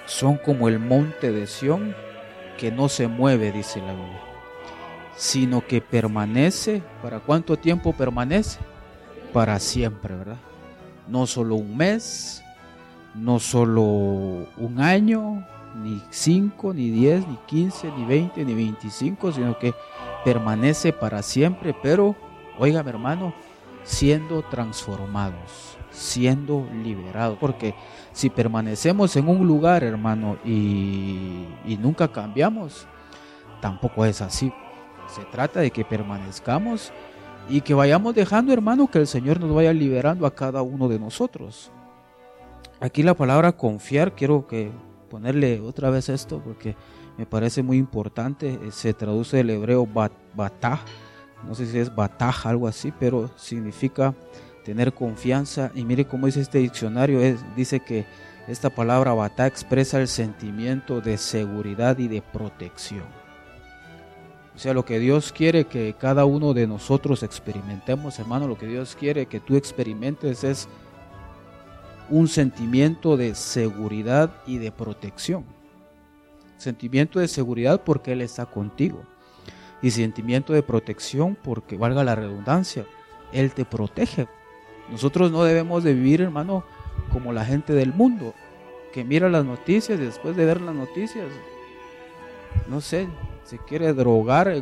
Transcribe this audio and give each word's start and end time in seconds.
son 0.06 0.38
como 0.38 0.68
el 0.68 0.78
monte 0.78 1.30
de 1.30 1.46
Sión 1.46 1.94
que 2.58 2.72
no 2.72 2.88
se 2.88 3.06
mueve, 3.06 3.52
dice 3.52 3.80
la 3.80 3.92
Biblia, 3.92 4.22
sino 5.16 5.66
que 5.66 5.80
permanece. 5.80 6.82
¿Para 7.02 7.20
cuánto 7.20 7.56
tiempo 7.56 7.92
permanece? 7.92 8.58
Para 9.32 9.58
siempre, 9.58 10.16
¿verdad? 10.16 10.38
No 11.06 11.26
solo 11.26 11.56
un 11.56 11.76
mes, 11.76 12.42
no 13.14 13.38
solo 13.38 13.82
un 13.82 14.80
año, 14.80 15.46
ni 15.82 16.02
cinco, 16.10 16.72
ni 16.72 16.90
diez, 16.90 17.26
ni 17.28 17.36
quince, 17.46 17.90
ni 17.92 18.04
veinte, 18.06 18.44
ni 18.44 18.54
veinticinco, 18.54 19.32
sino 19.32 19.58
que 19.58 19.74
permanece 20.24 20.92
para 20.92 21.22
siempre, 21.22 21.74
pero, 21.82 22.16
oiga 22.58 22.82
mi 22.82 22.88
hermano, 22.88 23.34
siendo 23.84 24.42
transformados, 24.42 25.75
siendo 25.90 26.68
liberados, 26.82 27.38
porque 27.38 27.74
si 28.12 28.30
permanecemos 28.30 29.16
en 29.16 29.28
un 29.28 29.46
lugar, 29.46 29.84
hermano, 29.84 30.36
y, 30.44 31.46
nunca 31.78 32.08
cambiamos, 32.08 32.86
tampoco 33.60 34.04
es 34.04 34.20
así. 34.20 34.52
Se 35.08 35.24
trata 35.24 35.60
de 35.60 35.70
que 35.70 35.84
permanezcamos 35.84 36.92
y 37.48 37.60
que 37.60 37.74
vayamos 37.74 38.14
dejando, 38.14 38.52
hermano, 38.52 38.90
que 38.90 38.98
el 38.98 39.06
Señor 39.06 39.40
nos 39.40 39.54
vaya 39.54 39.72
liberando 39.72 40.26
a 40.26 40.34
cada 40.34 40.62
uno 40.62 40.88
de 40.88 40.98
nosotros. 40.98 41.70
Aquí 42.80 43.02
la 43.02 43.14
palabra 43.14 43.52
confiar, 43.52 44.14
quiero 44.14 44.46
que 44.46 44.70
ponerle 45.08 45.60
otra 45.60 45.90
vez 45.90 46.08
esto 46.08 46.42
porque 46.44 46.76
me 47.16 47.26
parece 47.26 47.62
muy 47.62 47.78
importante. 47.78 48.58
Se 48.70 48.92
traduce 48.92 49.38
del 49.38 49.50
hebreo 49.50 49.86
batah, 49.86 50.80
no 51.46 51.54
sé 51.54 51.66
si 51.66 51.78
es 51.78 51.94
batah, 51.94 52.34
algo 52.44 52.66
así, 52.66 52.92
pero 52.98 53.30
significa 53.36 54.14
tener 54.66 54.92
confianza. 54.92 55.70
Y 55.76 55.84
mire 55.84 56.06
cómo 56.06 56.26
dice 56.26 56.40
este 56.40 56.58
diccionario, 56.58 57.20
es, 57.20 57.38
dice 57.54 57.78
que 57.80 58.04
esta 58.48 58.68
palabra 58.68 59.14
batá 59.14 59.46
expresa 59.46 60.00
el 60.00 60.08
sentimiento 60.08 61.00
de 61.00 61.18
seguridad 61.18 61.96
y 61.98 62.08
de 62.08 62.20
protección. 62.20 63.04
O 64.56 64.58
sea, 64.58 64.74
lo 64.74 64.84
que 64.84 64.98
Dios 64.98 65.32
quiere 65.32 65.66
que 65.66 65.94
cada 65.96 66.24
uno 66.24 66.52
de 66.52 66.66
nosotros 66.66 67.22
experimentemos, 67.22 68.18
hermano, 68.18 68.48
lo 68.48 68.58
que 68.58 68.66
Dios 68.66 68.96
quiere 68.98 69.26
que 69.26 69.38
tú 69.38 69.54
experimentes 69.54 70.42
es 70.42 70.68
un 72.10 72.26
sentimiento 72.26 73.16
de 73.16 73.36
seguridad 73.36 74.32
y 74.46 74.58
de 74.58 74.72
protección. 74.72 75.44
Sentimiento 76.56 77.20
de 77.20 77.28
seguridad 77.28 77.82
porque 77.84 78.12
Él 78.12 78.22
está 78.22 78.46
contigo. 78.46 79.02
Y 79.80 79.90
sentimiento 79.92 80.52
de 80.52 80.62
protección 80.62 81.36
porque, 81.40 81.76
valga 81.76 82.02
la 82.02 82.16
redundancia, 82.16 82.84
Él 83.32 83.52
te 83.52 83.64
protege. 83.64 84.26
Nosotros 84.90 85.30
no 85.30 85.44
debemos 85.44 85.82
de 85.82 85.94
vivir, 85.94 86.20
hermano, 86.20 86.64
como 87.12 87.32
la 87.32 87.44
gente 87.44 87.72
del 87.72 87.92
mundo, 87.92 88.34
que 88.92 89.04
mira 89.04 89.28
las 89.28 89.44
noticias 89.44 89.98
y 89.98 90.04
después 90.04 90.36
de 90.36 90.44
ver 90.44 90.60
las 90.60 90.74
noticias, 90.74 91.26
no 92.68 92.80
sé, 92.80 93.08
se 93.44 93.58
quiere 93.58 93.92
drogar 93.92 94.52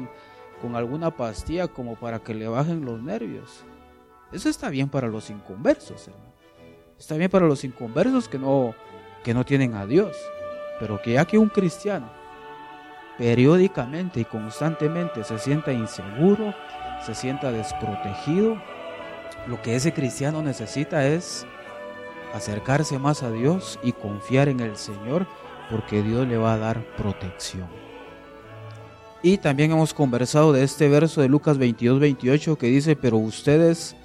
con 0.61 0.77
alguna 0.77 1.11
pastilla 1.11 1.69
como 1.69 1.95
para 1.95 2.19
que 2.19 2.35
le 2.35 2.49
bajen 2.49 2.85
los 2.85 3.03
nervios. 3.03 3.65
Eso 4.33 4.49
está 4.49 4.71
bien 4.71 4.89
para 4.89 5.09
los 5.09 5.31
inconversos, 5.31 6.09
hermano. 6.09 6.33
Está 6.99 7.17
bien 7.17 7.31
para 7.31 7.47
los 7.47 7.65
inconversos 7.65 8.29
que 8.29 8.39
no, 8.39 8.75
que 9.23 9.35
no 9.35 9.45
tienen 9.45 9.75
a 9.75 9.87
Dios. 9.87 10.17
Pero 10.81 11.01
que 11.01 11.13
ya 11.13 11.25
que 11.25 11.39
un 11.39 11.49
cristiano 11.49 12.11
periódicamente 13.19 14.21
y 14.21 14.25
constantemente 14.25 15.23
se 15.23 15.39
sienta 15.39 15.73
inseguro, 15.73 16.55
se 17.05 17.15
sienta 17.15 17.53
desprotegido, 17.53 18.61
lo 19.47 19.61
que 19.63 19.77
ese 19.77 19.93
cristiano 19.93 20.43
necesita 20.43 21.07
es 21.07 21.47
acercarse 22.35 22.99
más 22.99 23.23
a 23.23 23.31
Dios 23.31 23.79
y 23.83 23.93
confiar 23.93 24.49
en 24.49 24.61
el 24.61 24.77
Señor 24.77 25.27
porque 25.71 26.03
Dios 26.03 26.27
le 26.27 26.37
va 26.37 26.55
a 26.55 26.59
dar 26.59 26.85
protección. 26.97 27.69
Y 29.23 29.39
también 29.39 29.73
hemos 29.73 29.95
conversado 29.95 30.53
de 30.53 30.63
este 30.65 30.89
verso 30.89 31.23
de 31.23 31.29
Lucas 31.29 31.57
22, 31.57 31.99
28 32.01 32.59
que 32.59 32.67
dice, 32.67 32.97
pero 32.97 33.17
ustedes 33.17 33.97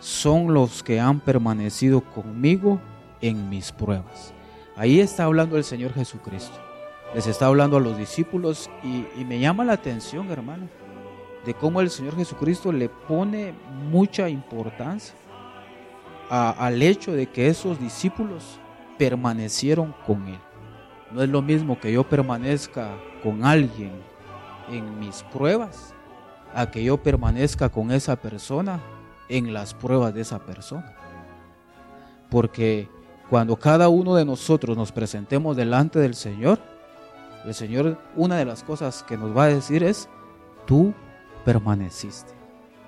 son 0.00 0.54
los 0.54 0.82
que 0.82 0.98
han 0.98 1.20
permanecido 1.20 2.00
conmigo 2.00 2.80
en 3.20 3.50
mis 3.50 3.70
pruebas. 3.72 4.32
Ahí 4.76 5.00
está 5.00 5.24
hablando 5.24 5.56
el 5.56 5.64
Señor 5.64 5.92
Jesucristo. 5.92 6.56
Les 7.14 7.26
está 7.26 7.46
hablando 7.46 7.76
a 7.76 7.80
los 7.80 7.98
discípulos 7.98 8.70
y, 8.82 9.04
y 9.20 9.24
me 9.26 9.38
llama 9.38 9.64
la 9.64 9.74
atención, 9.74 10.30
hermano, 10.30 10.68
de 11.44 11.54
cómo 11.54 11.80
el 11.80 11.90
Señor 11.90 12.16
Jesucristo 12.16 12.72
le 12.72 12.88
pone 12.88 13.54
mucha 13.90 14.28
importancia 14.28 15.14
al 16.30 16.80
hecho 16.82 17.12
de 17.12 17.26
que 17.26 17.48
esos 17.48 17.78
discípulos 17.78 18.58
permanecieron 18.96 19.94
con 20.06 20.28
Él. 20.28 20.38
No 21.10 21.22
es 21.22 21.28
lo 21.28 21.42
mismo 21.42 21.78
que 21.78 21.92
yo 21.92 22.04
permanezca 22.04 22.96
con 23.22 23.44
alguien 23.44 23.92
en 24.70 24.98
mis 24.98 25.22
pruebas 25.24 25.94
a 26.54 26.70
que 26.70 26.82
yo 26.82 27.02
permanezca 27.02 27.68
con 27.68 27.90
esa 27.90 28.16
persona 28.16 28.80
en 29.28 29.52
las 29.52 29.74
pruebas 29.74 30.14
de 30.14 30.22
esa 30.22 30.38
persona. 30.38 30.94
Porque 32.30 32.88
cuando 33.28 33.56
cada 33.56 33.88
uno 33.88 34.14
de 34.14 34.24
nosotros 34.24 34.76
nos 34.76 34.92
presentemos 34.92 35.56
delante 35.56 35.98
del 35.98 36.14
Señor, 36.14 36.58
el 37.44 37.54
Señor 37.54 37.98
una 38.16 38.36
de 38.36 38.44
las 38.44 38.62
cosas 38.62 39.02
que 39.02 39.16
nos 39.16 39.36
va 39.36 39.44
a 39.44 39.48
decir 39.48 39.82
es, 39.82 40.08
tú 40.66 40.94
permaneciste. 41.44 42.32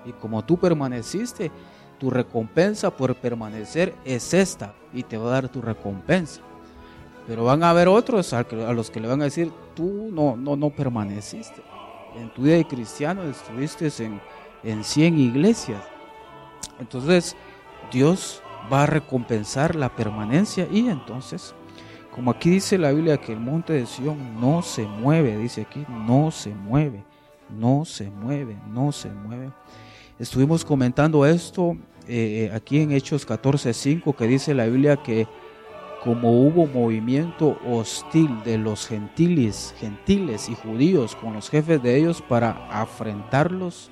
Y 0.05 0.13
como 0.13 0.45
tú 0.45 0.57
permaneciste, 0.57 1.51
tu 1.99 2.11
recompensa 2.11 2.91
por 2.91 3.15
permanecer 3.15 3.95
es 4.05 4.35
esta 4.35 4.75
y 4.93 5.03
te 5.03 5.17
va 5.17 5.29
a 5.29 5.33
dar 5.33 5.49
tu 5.49 5.63
recompensa. 5.63 6.41
Pero 7.27 7.45
van 7.45 7.63
a 7.63 7.71
haber 7.71 7.89
otros 7.89 8.33
a, 8.33 8.43
los 8.73 8.91
que 8.91 9.01
le 9.01 9.09
van 9.09 9.23
a 9.23 9.25
decir, 9.25 9.51
tú 9.75 10.11
no, 10.12 10.37
no, 10.37 10.56
no 10.56 10.71
permaneciste. 10.71 11.62
En 12.17 12.29
tu 12.31 12.43
vida 12.43 12.56
de 12.56 12.67
cristiano 12.67 13.23
estuviste 13.25 13.91
en, 14.05 14.21
en 14.62 14.85
100 14.85 15.19
iglesias. 15.19 15.83
Entonces 16.79 17.37
Dios 17.91 18.43
va 18.73 18.83
a 18.83 18.87
recompensar 18.87 19.75
la 19.75 19.89
permanencia 19.89 20.69
y 20.71 20.89
entonces, 20.89 21.55
como 22.15 22.31
aquí 22.31 22.50
dice 22.50 22.77
la 22.77 22.93
Biblia 22.93 23.19
que 23.19 23.33
el 23.33 23.41
monte 23.41 23.73
de 23.73 23.87
Sión 23.87 24.41
no 24.41 24.62
se 24.62 24.83
mueve, 24.83 25.37
dice 25.39 25.62
aquí, 25.62 25.85
no 25.89 26.31
se 26.31 26.50
mueve 26.50 27.05
no 27.50 27.85
se 27.85 28.11
mueve, 28.11 28.56
no 28.69 28.93
se 28.93 29.11
mueve. 29.11 29.50
Estuvimos 30.19 30.64
comentando 30.64 31.26
esto 31.26 31.76
eh, 32.06 32.50
aquí 32.55 32.81
en 32.81 32.93
Hechos 32.93 33.26
14:5 33.26 34.14
que 34.14 34.26
dice 34.26 34.55
la 34.55 34.67
Biblia 34.67 34.96
que 34.96 35.26
como 36.02 36.32
hubo 36.32 36.67
movimiento 36.67 37.58
hostil 37.67 38.43
de 38.44 38.58
los 38.58 38.87
gentiles, 38.87 39.75
gentiles 39.79 40.50
y 40.50 40.55
judíos 40.55 41.17
con 41.17 41.32
los 41.32 41.49
jefes 41.49 41.82
de 41.82 41.96
ellos 41.96 42.20
para 42.20 42.69
afrentarlos 42.70 43.90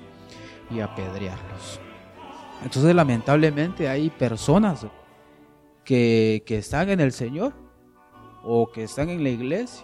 y 0.69 0.79
apedrearlos. 0.79 1.79
Entonces 2.63 2.93
lamentablemente 2.93 3.89
hay 3.89 4.11
personas 4.11 4.85
que, 5.83 6.43
que 6.45 6.59
están 6.59 6.89
en 6.91 6.99
el 6.99 7.11
Señor 7.11 7.53
o 8.43 8.71
que 8.71 8.83
están 8.83 9.09
en 9.09 9.23
la 9.23 9.29
iglesia 9.29 9.83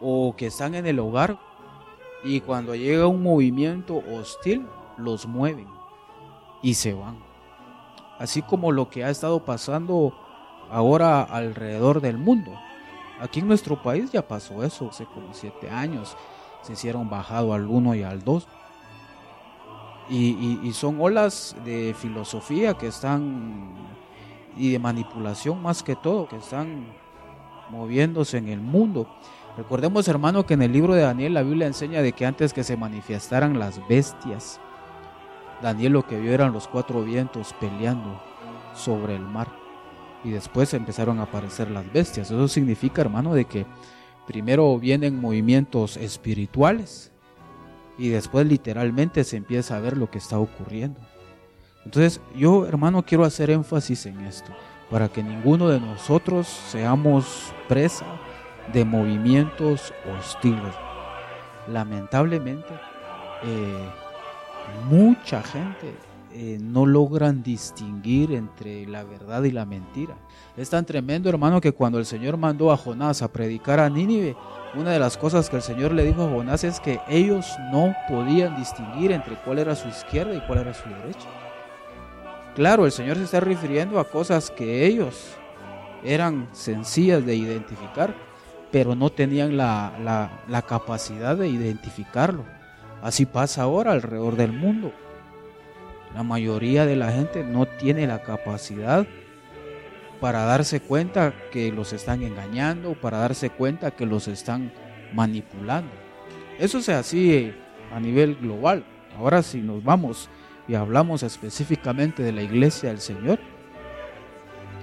o 0.00 0.34
que 0.36 0.46
están 0.46 0.76
en 0.76 0.86
el 0.86 1.00
hogar 1.00 1.38
y 2.22 2.40
cuando 2.40 2.74
llega 2.74 3.06
un 3.06 3.22
movimiento 3.22 4.02
hostil, 4.12 4.66
los 4.96 5.26
mueven 5.26 5.66
y 6.62 6.74
se 6.74 6.92
van. 6.92 7.18
Así 8.18 8.42
como 8.42 8.70
lo 8.72 8.90
que 8.90 9.04
ha 9.04 9.10
estado 9.10 9.44
pasando 9.44 10.14
ahora 10.70 11.22
alrededor 11.22 12.00
del 12.00 12.18
mundo. 12.18 12.52
Aquí 13.20 13.40
en 13.40 13.48
nuestro 13.48 13.82
país 13.82 14.10
ya 14.12 14.26
pasó 14.26 14.62
eso 14.62 14.88
hace 14.88 15.04
como 15.06 15.34
siete 15.34 15.70
años. 15.70 16.16
se 16.62 16.74
hicieron 16.74 17.08
bajado 17.08 17.54
al 17.54 17.66
1 17.66 17.94
y 17.94 18.02
al 18.02 18.22
2. 18.22 18.46
Y, 20.10 20.72
son 20.72 21.00
olas 21.00 21.56
de 21.64 21.94
filosofía 21.96 22.74
que 22.74 22.88
están, 22.88 23.74
y 24.56 24.72
de 24.72 24.78
manipulación 24.78 25.62
más 25.62 25.82
que 25.82 25.94
todo, 25.94 26.26
que 26.26 26.36
están 26.36 26.86
moviéndose 27.70 28.38
en 28.38 28.48
el 28.48 28.60
mundo. 28.60 29.06
Recordemos, 29.56 30.06
hermano, 30.08 30.46
que 30.46 30.54
en 30.54 30.62
el 30.62 30.72
libro 30.72 30.94
de 30.94 31.02
Daniel 31.02 31.34
la 31.34 31.42
Biblia 31.42 31.66
enseña 31.66 32.02
de 32.02 32.12
que 32.12 32.24
antes 32.24 32.52
que 32.52 32.64
se 32.64 32.76
manifestaran 32.76 33.58
las 33.58 33.86
bestias, 33.88 34.60
Daniel 35.60 35.92
lo 35.92 36.06
que 36.06 36.18
vio 36.18 36.32
eran 36.32 36.52
los 36.52 36.68
cuatro 36.68 37.02
vientos 37.02 37.54
peleando 37.60 38.20
sobre 38.74 39.16
el 39.16 39.22
mar. 39.22 39.48
Y 40.22 40.30
después 40.30 40.72
empezaron 40.74 41.18
a 41.18 41.24
aparecer 41.24 41.70
las 41.70 41.90
bestias. 41.92 42.30
Eso 42.30 42.48
significa, 42.48 43.02
hermano, 43.02 43.34
de 43.34 43.46
que 43.46 43.66
primero 44.26 44.78
vienen 44.78 45.20
movimientos 45.20 45.96
espirituales 45.96 47.10
y 47.98 48.08
después 48.08 48.46
literalmente 48.46 49.24
se 49.24 49.36
empieza 49.36 49.76
a 49.76 49.80
ver 49.80 49.96
lo 49.96 50.10
que 50.10 50.18
está 50.18 50.38
ocurriendo. 50.38 51.00
Entonces 51.84 52.20
yo, 52.36 52.66
hermano, 52.66 53.04
quiero 53.04 53.24
hacer 53.24 53.50
énfasis 53.50 54.06
en 54.06 54.20
esto, 54.20 54.52
para 54.90 55.08
que 55.08 55.22
ninguno 55.22 55.68
de 55.68 55.80
nosotros 55.80 56.46
seamos 56.46 57.52
presa 57.68 58.06
de 58.72 58.84
movimientos 58.84 59.92
hostiles. 60.06 60.74
Lamentablemente, 61.68 62.72
eh, 63.44 63.88
mucha 64.88 65.42
gente 65.42 65.94
eh, 66.32 66.58
no 66.60 66.86
logran 66.86 67.42
distinguir 67.42 68.32
entre 68.32 68.86
la 68.86 69.02
verdad 69.02 69.42
y 69.42 69.50
la 69.50 69.64
mentira. 69.64 70.14
Es 70.56 70.70
tan 70.70 70.84
tremendo, 70.86 71.28
hermano, 71.28 71.60
que 71.60 71.72
cuando 71.72 71.98
el 71.98 72.06
Señor 72.06 72.36
mandó 72.36 72.70
a 72.70 72.76
Jonás 72.76 73.22
a 73.22 73.32
predicar 73.32 73.80
a 73.80 73.90
Nínive, 73.90 74.36
una 74.74 74.92
de 74.92 75.00
las 75.00 75.16
cosas 75.16 75.50
que 75.50 75.56
el 75.56 75.62
Señor 75.62 75.92
le 75.92 76.04
dijo 76.04 76.22
a 76.22 76.30
Jonás 76.30 76.62
es 76.62 76.78
que 76.78 77.00
ellos 77.08 77.46
no 77.72 77.92
podían 78.08 78.56
distinguir 78.56 79.10
entre 79.10 79.34
cuál 79.36 79.58
era 79.58 79.74
su 79.74 79.88
izquierda 79.88 80.34
y 80.34 80.40
cuál 80.46 80.60
era 80.60 80.72
su 80.72 80.88
derecha. 80.88 81.28
Claro, 82.54 82.86
el 82.86 82.92
Señor 82.92 83.16
se 83.16 83.24
está 83.24 83.40
refiriendo 83.40 83.98
a 83.98 84.08
cosas 84.08 84.50
que 84.50 84.86
ellos 84.86 85.36
eran 86.04 86.48
sencillas 86.52 87.26
de 87.26 87.34
identificar, 87.34 88.14
pero 88.70 88.94
no 88.94 89.10
tenían 89.10 89.56
la, 89.56 90.30
la 90.48 90.62
capacidad 90.62 91.36
de 91.36 91.48
identificarlo. 91.48 92.44
Así 93.02 93.26
pasa 93.26 93.62
ahora 93.62 93.92
alrededor 93.92 94.36
del 94.36 94.52
mundo. 94.52 94.92
La 96.14 96.22
mayoría 96.22 96.86
de 96.86 96.96
la 96.96 97.12
gente 97.12 97.44
no 97.44 97.66
tiene 97.66 98.06
la 98.06 98.22
capacidad 98.22 99.06
para 100.20 100.44
darse 100.44 100.80
cuenta 100.80 101.32
que 101.50 101.72
los 101.72 101.92
están 101.92 102.22
engañando, 102.22 102.94
para 102.94 103.18
darse 103.18 103.50
cuenta 103.50 103.90
que 103.90 104.06
los 104.06 104.28
están 104.28 104.72
manipulando. 105.14 105.90
Eso 106.58 106.78
es 106.78 106.88
así 106.90 107.52
a 107.92 107.98
nivel 107.98 108.36
global. 108.36 108.84
Ahora 109.16 109.42
si 109.42 109.60
nos 109.60 109.82
vamos 109.82 110.28
y 110.68 110.74
hablamos 110.74 111.22
específicamente 111.22 112.22
de 112.22 112.32
la 112.32 112.42
iglesia 112.42 112.90
del 112.90 113.00
Señor, 113.00 113.38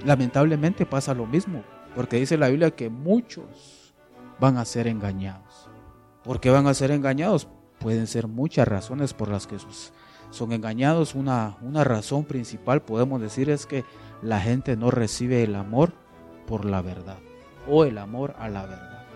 lamentablemente 0.05 0.85
pasa 0.85 1.13
lo 1.13 1.25
mismo, 1.25 1.63
porque 1.97 2.17
dice 2.17 2.37
la 2.37 2.49
Biblia 2.49 2.69
que 2.69 2.91
muchos 2.91 3.91
van 4.39 4.57
a 4.57 4.65
ser 4.65 4.85
engañados. 4.85 5.67
¿Por 6.23 6.39
qué 6.39 6.51
van 6.51 6.67
a 6.67 6.75
ser 6.75 6.91
engañados? 6.91 7.47
Pueden 7.79 8.05
ser 8.05 8.27
muchas 8.27 8.67
razones 8.67 9.15
por 9.15 9.29
las 9.29 9.47
que 9.47 9.57
son 10.29 10.51
engañados. 10.51 11.15
Una, 11.15 11.57
una 11.63 11.83
razón 11.83 12.23
principal, 12.23 12.83
podemos 12.83 13.19
decir, 13.19 13.49
es 13.49 13.65
que 13.65 13.83
la 14.21 14.39
gente 14.39 14.77
no 14.77 14.91
recibe 14.91 15.41
el 15.41 15.55
amor 15.55 15.91
por 16.45 16.65
la 16.65 16.83
verdad 16.83 17.17
o 17.67 17.83
el 17.83 17.97
amor 17.97 18.35
a 18.37 18.47
la 18.47 18.67
verdad. 18.67 19.07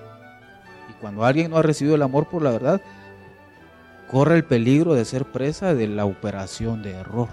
Y 0.90 0.94
cuando 0.94 1.24
alguien 1.24 1.52
no 1.52 1.58
ha 1.58 1.62
recibido 1.62 1.94
el 1.94 2.02
amor 2.02 2.30
por 2.30 2.42
la 2.42 2.50
verdad, 2.50 2.82
corre 4.10 4.38
el 4.38 4.44
peligro 4.44 4.96
de 4.96 5.06
ser 5.06 5.26
presa 5.26 5.76
de 5.76 5.86
la 5.86 6.06
operación 6.06 6.82
de 6.82 6.94
error, 6.94 7.30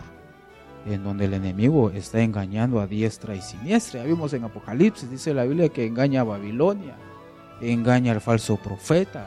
en 0.87 1.05
donde 1.05 1.27
el 1.27 1.35
enemigo 1.35 1.91
está 1.91 2.21
engañando 2.23 2.81
a 2.81 2.87
diestra 2.87 3.35
y 3.35 3.43
siniestra. 3.43 4.01
Ya 4.01 4.07
vimos 4.07 4.33
en 4.33 4.45
Apocalipsis, 4.45 5.11
dice 5.11 5.35
la 5.35 5.45
Biblia 5.45 5.69
que 5.69 5.87
engaña 5.87 6.23
a 6.23 6.25
Babilonia, 6.25 6.97
engaña 7.61 8.13
al 8.13 8.21
falso 8.21 8.57
profeta, 8.57 9.27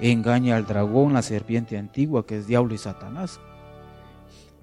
engaña 0.00 0.56
al 0.56 0.66
dragón, 0.66 1.12
la 1.12 1.22
serpiente 1.22 1.76
antigua, 1.76 2.26
que 2.26 2.38
es 2.38 2.46
diablo 2.46 2.74
y 2.74 2.78
Satanás. 2.78 3.40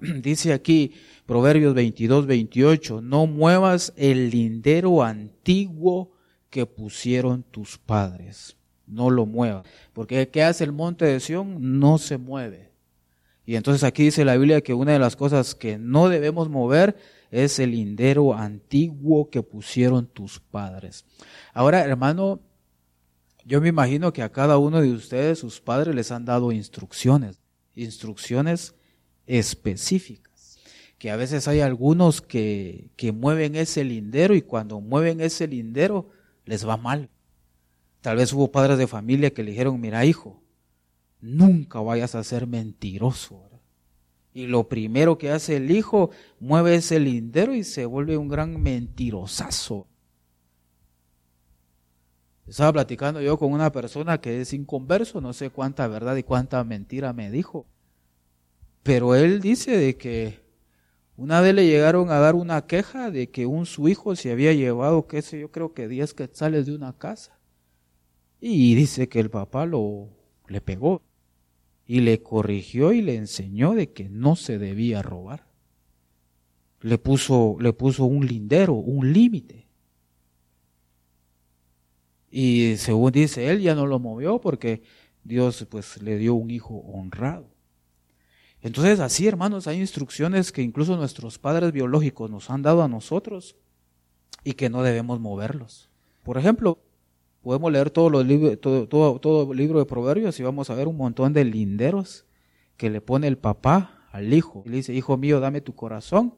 dice 0.00 0.52
aquí 0.52 0.92
Proverbios 1.26 1.74
22, 1.74 2.26
28, 2.26 3.02
no 3.02 3.26
muevas 3.26 3.92
el 3.96 4.30
lindero 4.30 5.02
antiguo 5.02 6.10
que 6.50 6.66
pusieron 6.66 7.44
tus 7.44 7.78
padres. 7.78 8.56
No 8.86 9.10
lo 9.10 9.26
muevas. 9.26 9.64
Porque 9.92 10.28
¿qué 10.28 10.42
hace 10.42 10.64
el 10.64 10.72
monte 10.72 11.04
de 11.04 11.20
Sión? 11.20 11.78
No 11.78 11.98
se 11.98 12.18
mueve. 12.18 12.69
Y 13.50 13.56
entonces 13.56 13.82
aquí 13.82 14.04
dice 14.04 14.24
la 14.24 14.36
Biblia 14.36 14.60
que 14.60 14.74
una 14.74 14.92
de 14.92 15.00
las 15.00 15.16
cosas 15.16 15.56
que 15.56 15.76
no 15.76 16.08
debemos 16.08 16.48
mover 16.48 16.96
es 17.32 17.58
el 17.58 17.72
lindero 17.72 18.32
antiguo 18.32 19.28
que 19.28 19.42
pusieron 19.42 20.06
tus 20.06 20.38
padres. 20.38 21.04
Ahora, 21.52 21.80
hermano, 21.80 22.38
yo 23.44 23.60
me 23.60 23.66
imagino 23.66 24.12
que 24.12 24.22
a 24.22 24.30
cada 24.30 24.56
uno 24.58 24.80
de 24.80 24.92
ustedes 24.92 25.40
sus 25.40 25.60
padres 25.60 25.96
les 25.96 26.12
han 26.12 26.24
dado 26.24 26.52
instrucciones, 26.52 27.40
instrucciones 27.74 28.76
específicas. 29.26 30.60
Que 30.98 31.10
a 31.10 31.16
veces 31.16 31.48
hay 31.48 31.58
algunos 31.58 32.20
que, 32.20 32.92
que 32.94 33.10
mueven 33.10 33.56
ese 33.56 33.82
lindero 33.82 34.36
y 34.36 34.42
cuando 34.42 34.80
mueven 34.80 35.20
ese 35.20 35.48
lindero 35.48 36.08
les 36.44 36.64
va 36.64 36.76
mal. 36.76 37.08
Tal 38.00 38.18
vez 38.18 38.32
hubo 38.32 38.52
padres 38.52 38.78
de 38.78 38.86
familia 38.86 39.34
que 39.34 39.42
le 39.42 39.50
dijeron, 39.50 39.80
mira 39.80 40.06
hijo, 40.06 40.40
nunca 41.20 41.80
vayas 41.80 42.14
a 42.14 42.24
ser 42.24 42.46
mentiroso. 42.46 43.50
Y 44.32 44.46
lo 44.46 44.68
primero 44.68 45.18
que 45.18 45.30
hace 45.30 45.56
el 45.56 45.70
hijo, 45.70 46.10
mueve 46.38 46.76
ese 46.76 47.00
lindero 47.00 47.54
y 47.54 47.64
se 47.64 47.84
vuelve 47.84 48.16
un 48.16 48.28
gran 48.28 48.62
mentirosazo. 48.62 49.86
Estaba 52.46 52.72
platicando 52.72 53.20
yo 53.20 53.38
con 53.38 53.52
una 53.52 53.70
persona 53.70 54.20
que 54.20 54.40
es 54.40 54.52
inconverso, 54.52 55.20
no 55.20 55.32
sé 55.32 55.50
cuánta 55.50 55.86
verdad 55.88 56.16
y 56.16 56.22
cuánta 56.22 56.62
mentira 56.64 57.12
me 57.12 57.30
dijo. 57.30 57.66
Pero 58.82 59.14
él 59.14 59.40
dice 59.40 59.76
de 59.76 59.96
que 59.96 60.40
una 61.16 61.40
vez 61.40 61.54
le 61.54 61.66
llegaron 61.66 62.10
a 62.10 62.18
dar 62.18 62.34
una 62.34 62.66
queja 62.66 63.10
de 63.10 63.30
que 63.30 63.46
un 63.46 63.66
su 63.66 63.88
hijo 63.88 64.16
se 64.16 64.32
había 64.32 64.52
llevado, 64.52 65.06
qué 65.06 65.22
sé 65.22 65.40
yo, 65.40 65.50
creo 65.50 65.74
que 65.74 65.86
10 65.86 66.14
quetzales 66.14 66.66
de 66.66 66.74
una 66.74 66.96
casa. 66.96 67.38
Y 68.40 68.74
dice 68.74 69.08
que 69.08 69.20
el 69.20 69.30
papá 69.30 69.66
lo 69.66 70.08
le 70.48 70.60
pegó 70.60 71.02
y 71.90 72.02
le 72.02 72.22
corrigió 72.22 72.92
y 72.92 73.02
le 73.02 73.16
enseñó 73.16 73.74
de 73.74 73.90
que 73.90 74.08
no 74.08 74.36
se 74.36 74.58
debía 74.58 75.02
robar. 75.02 75.48
Le 76.82 76.98
puso, 76.98 77.56
le 77.58 77.72
puso 77.72 78.04
un 78.04 78.24
lindero, 78.24 78.74
un 78.74 79.12
límite. 79.12 79.66
Y 82.30 82.76
según 82.76 83.10
dice 83.10 83.50
él, 83.50 83.60
ya 83.60 83.74
no 83.74 83.86
lo 83.86 83.98
movió 83.98 84.40
porque 84.40 84.84
Dios 85.24 85.66
pues 85.68 86.00
le 86.00 86.16
dio 86.16 86.34
un 86.34 86.52
hijo 86.52 86.76
honrado. 86.76 87.48
Entonces, 88.62 89.00
así, 89.00 89.26
hermanos, 89.26 89.66
hay 89.66 89.80
instrucciones 89.80 90.52
que 90.52 90.62
incluso 90.62 90.96
nuestros 90.96 91.40
padres 91.40 91.72
biológicos 91.72 92.30
nos 92.30 92.50
han 92.50 92.62
dado 92.62 92.84
a 92.84 92.88
nosotros 92.88 93.56
y 94.44 94.52
que 94.52 94.70
no 94.70 94.84
debemos 94.84 95.18
moverlos. 95.18 95.90
Por 96.22 96.38
ejemplo, 96.38 96.78
podemos 97.42 97.72
leer 97.72 97.90
todos 97.90 98.10
los 98.10 98.26
libros, 98.26 98.60
todo, 98.60 98.86
todo, 99.18 99.54
libro 99.54 99.78
de 99.78 99.86
proverbios 99.86 100.38
y 100.38 100.42
vamos 100.42 100.70
a 100.70 100.74
ver 100.74 100.88
un 100.88 100.96
montón 100.96 101.32
de 101.32 101.44
linderos 101.44 102.26
que 102.76 102.90
le 102.90 103.00
pone 103.00 103.26
el 103.26 103.38
papá 103.38 104.06
al 104.12 104.32
hijo. 104.32 104.62
Le 104.66 104.76
dice, 104.76 104.94
hijo 104.94 105.16
mío, 105.16 105.40
dame 105.40 105.60
tu 105.60 105.74
corazón 105.74 106.34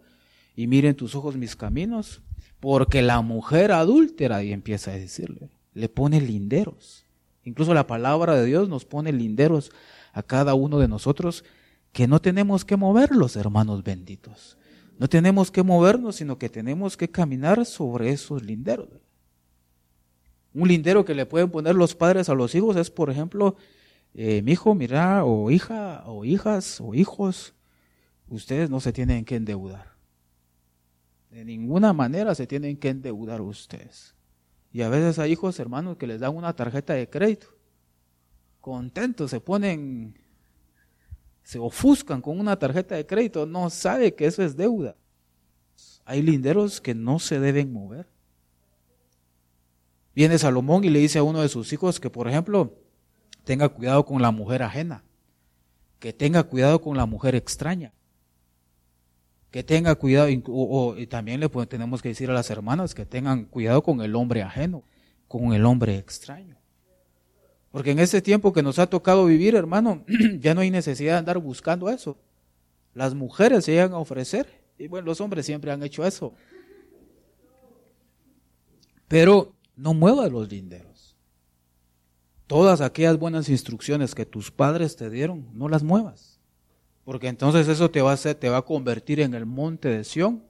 y 0.54 0.66
miren 0.66 0.94
tus 0.94 1.14
ojos 1.14 1.37
mis 1.37 1.56
caminos, 1.56 2.23
porque 2.61 3.02
la 3.02 3.21
mujer 3.23 3.73
adúltera, 3.73 4.42
y 4.42 4.52
empieza 4.52 4.92
a 4.92 4.99
decirle, 4.99 5.50
le 5.75 5.88
pone 5.88 6.21
linderos. 6.21 7.06
Incluso 7.44 7.75
la 7.75 7.87
palabra 7.87 8.37
de 8.37 8.47
Dios 8.47 8.68
nos 8.68 8.85
pone 8.85 9.12
linderos 9.12 9.73
a 10.12 10.23
cada 10.23 10.54
uno 10.54 10.78
de 10.78 10.88
nosotros 10.88 11.44
que 11.92 12.06
no 12.06 12.21
tenemos 12.21 12.64
que 12.64 12.76
moverlos, 12.76 13.37
hermanos 13.37 13.82
benditos. 13.82 14.56
No 14.99 15.09
tenemos 15.09 15.50
que 15.50 15.62
movernos, 15.62 16.16
sino 16.16 16.38
que 16.38 16.49
tenemos 16.49 16.97
que 16.97 17.09
caminar 17.09 17.64
sobre 17.66 18.11
esos 18.11 18.42
linderos. 18.44 18.88
Un 20.54 20.68
lindero 20.68 21.04
que 21.04 21.14
le 21.14 21.26
pueden 21.26 21.50
poner 21.50 21.75
los 21.75 21.94
padres 21.94 22.28
a 22.28 22.35
los 22.35 22.54
hijos 22.54 22.76
es, 22.76 22.90
por 22.90 23.11
ejemplo, 23.11 23.56
eh, 24.14 24.42
mi 24.42 24.52
hijo, 24.52 24.75
mira, 24.75 25.25
o 25.25 25.50
hija, 25.50 26.02
o 26.06 26.25
hijas, 26.25 26.80
o 26.80 26.94
hijos, 26.94 27.54
ustedes 28.28 28.68
no 28.68 28.80
se 28.80 28.92
tienen 28.92 29.25
que 29.25 29.37
endeudar. 29.37 29.92
De 31.30 31.44
ninguna 31.44 31.92
manera 31.92 32.35
se 32.35 32.47
tienen 32.47 32.76
que 32.76 32.90
endeudar 32.90 33.40
ustedes. 33.40 34.14
Y 34.71 34.82
a 34.82 34.88
veces 34.88 35.18
hay 35.18 35.32
hijos, 35.32 35.59
hermanos, 35.59 35.97
que 35.97 36.06
les 36.06 36.21
dan 36.21 36.37
una 36.37 36.54
tarjeta 36.54 36.92
de 36.94 37.09
crédito. 37.09 37.47
Contentos, 38.61 39.30
se 39.30 39.40
ponen 39.40 40.14
se 41.42 41.59
ofuscan 41.59 42.21
con 42.21 42.38
una 42.38 42.59
tarjeta 42.59 42.94
de 42.94 43.06
crédito, 43.06 43.47
no 43.47 43.68
sabe 43.71 44.14
que 44.14 44.26
eso 44.26 44.42
es 44.42 44.56
deuda. 44.56 44.97
Hay 46.04 46.23
linderos 46.23 46.80
que 46.80 46.94
no 46.94 47.18
se 47.18 47.40
deben 47.40 47.73
mover. 47.73 48.09
Viene 50.14 50.38
Salomón 50.38 50.85
y 50.85 50.90
le 50.90 50.99
dice 50.99 51.19
a 51.19 51.23
uno 51.23 51.40
de 51.40 51.49
sus 51.49 51.73
hijos 51.73 51.99
que, 51.99 52.11
por 52.11 52.28
ejemplo, 52.28 52.76
tenga 53.45 53.69
cuidado 53.69 54.04
con 54.04 54.21
la 54.21 54.31
mujer 54.31 54.62
ajena, 54.62 55.02
que 55.99 56.12
tenga 56.12 56.42
cuidado 56.42 56.81
con 56.81 56.97
la 56.97 57.07
mujer 57.07 57.35
extraña, 57.35 57.92
que 59.50 59.62
tenga 59.62 59.95
cuidado, 59.95 60.28
o, 60.49 60.97
y 60.97 61.07
también 61.07 61.40
le 61.40 61.49
tenemos 61.66 62.02
que 62.02 62.11
decir 62.11 62.31
a 62.31 62.35
las 62.35 62.50
hermanas 62.50 62.95
que 62.95 63.07
tengan 63.07 63.45
cuidado 63.47 63.83
con 63.83 64.00
el 64.02 64.14
hombre 64.14 64.42
ajeno, 64.42 64.83
con 65.28 65.52
el 65.52 65.64
hombre 65.64 65.97
extraño. 65.97 66.57
Porque 67.71 67.92
en 67.92 67.99
este 67.99 68.21
tiempo 68.21 68.52
que 68.52 68.62
nos 68.62 68.78
ha 68.78 68.87
tocado 68.87 69.25
vivir, 69.25 69.54
hermano, 69.54 70.04
ya 70.40 70.54
no 70.54 70.61
hay 70.61 70.71
necesidad 70.71 71.12
de 71.12 71.19
andar 71.19 71.38
buscando 71.38 71.88
eso. 71.88 72.19
Las 72.92 73.14
mujeres 73.14 73.64
se 73.64 73.73
llegan 73.73 73.92
a 73.95 73.99
ofrecer, 73.99 74.47
y 74.78 74.88
bueno, 74.88 75.07
los 75.07 75.23
hombres 75.23 75.47
siempre 75.47 75.73
han 75.73 75.83
hecho 75.83 76.04
eso. 76.04 76.35
Pero 79.09 79.54
no 79.83 79.95
muevas 79.95 80.31
los 80.31 80.49
linderos. 80.49 81.17
Todas 82.47 82.81
aquellas 82.81 83.19
buenas 83.19 83.49
instrucciones 83.49 84.15
que 84.15 84.25
tus 84.25 84.53
padres 84.53 84.95
te 84.95 85.11
dieron, 85.11 85.49
no 85.55 85.69
las 85.69 85.83
muevas. 85.83 86.39
Porque 87.05 87.27
entonces 87.27 87.67
eso 87.67 87.91
te 87.91 88.01
va 88.01 88.57
a 88.57 88.62
convertir 88.62 89.19
en 89.19 89.35
el 89.35 89.45
monte 89.45 89.89
de 89.89 90.05
Sión, 90.05 90.45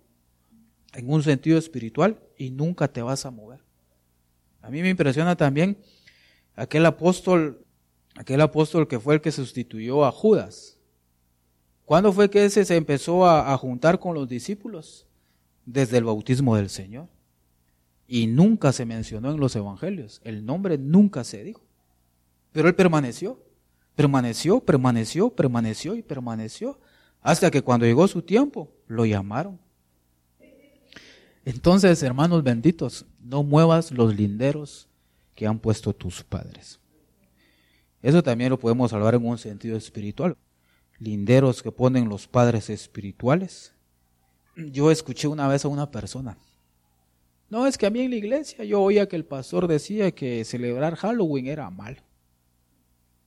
en 0.93 1.11
un 1.11 1.23
sentido 1.23 1.57
espiritual, 1.57 2.21
y 2.37 2.51
nunca 2.51 2.93
te 2.93 3.01
vas 3.01 3.25
a 3.25 3.31
mover. 3.31 3.61
A 4.61 4.69
mí 4.69 4.83
me 4.83 4.91
impresiona 4.91 5.35
también 5.35 5.79
aquel 6.55 6.85
apóstol, 6.85 7.65
aquel 8.17 8.43
apóstol 8.43 8.87
que 8.87 9.01
fue 9.01 9.15
el 9.15 9.23
que 9.23 9.33
sustituyó 9.33 10.05
a 10.05 10.12
Judas. 10.12 10.77
¿Cuándo 11.87 12.12
fue 12.12 12.29
que 12.29 12.45
ese 12.45 12.67
se 12.67 12.77
empezó 12.77 13.25
a, 13.25 13.51
a 13.51 13.57
juntar 13.57 13.99
con 13.99 14.15
los 14.15 14.29
discípulos? 14.29 15.07
Desde 15.65 15.97
el 15.97 16.05
bautismo 16.05 16.55
del 16.55 16.69
Señor. 16.69 17.09
Y 18.14 18.26
nunca 18.26 18.73
se 18.73 18.85
mencionó 18.85 19.31
en 19.31 19.40
los 19.40 19.57
evangelios. 19.57 20.21
El 20.23 20.45
nombre 20.45 20.76
nunca 20.76 21.25
se 21.25 21.42
dijo. 21.42 21.62
Pero 22.52 22.69
él 22.69 22.75
permaneció. 22.75 23.42
Permaneció, 23.97 24.61
permaneció, 24.61 25.31
permaneció 25.31 25.95
y 25.95 26.02
permaneció, 26.02 26.78
hasta 27.23 27.50
que 27.50 27.62
cuando 27.62 27.87
llegó 27.87 28.07
su 28.07 28.21
tiempo, 28.21 28.71
lo 28.87 29.07
llamaron. 29.07 29.59
Entonces, 31.47 32.02
hermanos 32.02 32.42
benditos, 32.42 33.07
no 33.19 33.45
muevas 33.45 33.90
los 33.90 34.14
linderos 34.14 34.90
que 35.35 35.47
han 35.47 35.59
puesto 35.59 35.95
tus 35.95 36.23
padres. 36.23 36.81
Eso 38.02 38.23
también 38.23 38.50
lo 38.50 38.59
podemos 38.59 38.92
hablar 38.92 39.14
en 39.14 39.26
un 39.26 39.38
sentido 39.38 39.78
espiritual. 39.78 40.37
Linderos 40.99 41.62
que 41.62 41.73
ponen 41.73 42.11
los 42.11 42.28
padres 42.28 42.69
espirituales. 42.69 43.73
Yo 44.54 44.90
escuché 44.90 45.28
una 45.28 45.49
vez 45.49 45.64
a 45.64 45.69
una 45.69 45.90
persona. 45.90 46.37
No, 47.52 47.66
es 47.66 47.76
que 47.76 47.85
a 47.85 47.90
mí 47.90 48.00
en 48.00 48.09
la 48.09 48.16
iglesia 48.16 48.64
yo 48.64 48.80
oía 48.80 49.06
que 49.06 49.14
el 49.14 49.26
pastor 49.26 49.68
decía 49.68 50.11
que 50.12 50.42
celebrar 50.42 50.97
Halloween 50.97 51.49
era 51.49 51.68
malo. 51.68 52.00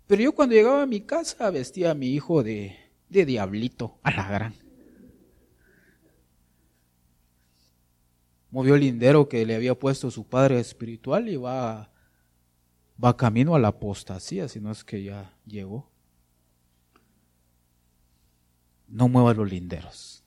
Pero 0.07 0.23
yo 0.23 0.31
cuando 0.31 0.55
llegaba 0.55 0.81
a 0.81 0.87
mi 0.87 1.01
casa 1.01 1.51
vestía 1.51 1.91
a 1.91 1.93
mi 1.93 2.07
hijo 2.07 2.41
de, 2.41 2.75
diablito, 3.07 3.99
a 4.01 4.09
la 4.09 4.27
gran. 4.27 4.55
Movió 8.49 8.73
el 8.73 8.81
lindero 8.81 9.29
que 9.29 9.45
le 9.45 9.53
había 9.53 9.77
puesto 9.77 10.09
su 10.09 10.27
padre 10.27 10.59
espiritual 10.59 11.29
y 11.29 11.35
va, 11.35 11.91
va 13.01 13.15
camino 13.15 13.53
a 13.53 13.59
la 13.59 13.67
apostasía, 13.67 14.47
si 14.47 14.59
no 14.59 14.71
es 14.71 14.83
que 14.83 15.03
ya 15.03 15.37
llegó. 15.45 15.91
No 18.87 19.07
muevas 19.07 19.37
los 19.37 19.51
linderos. 19.51 20.23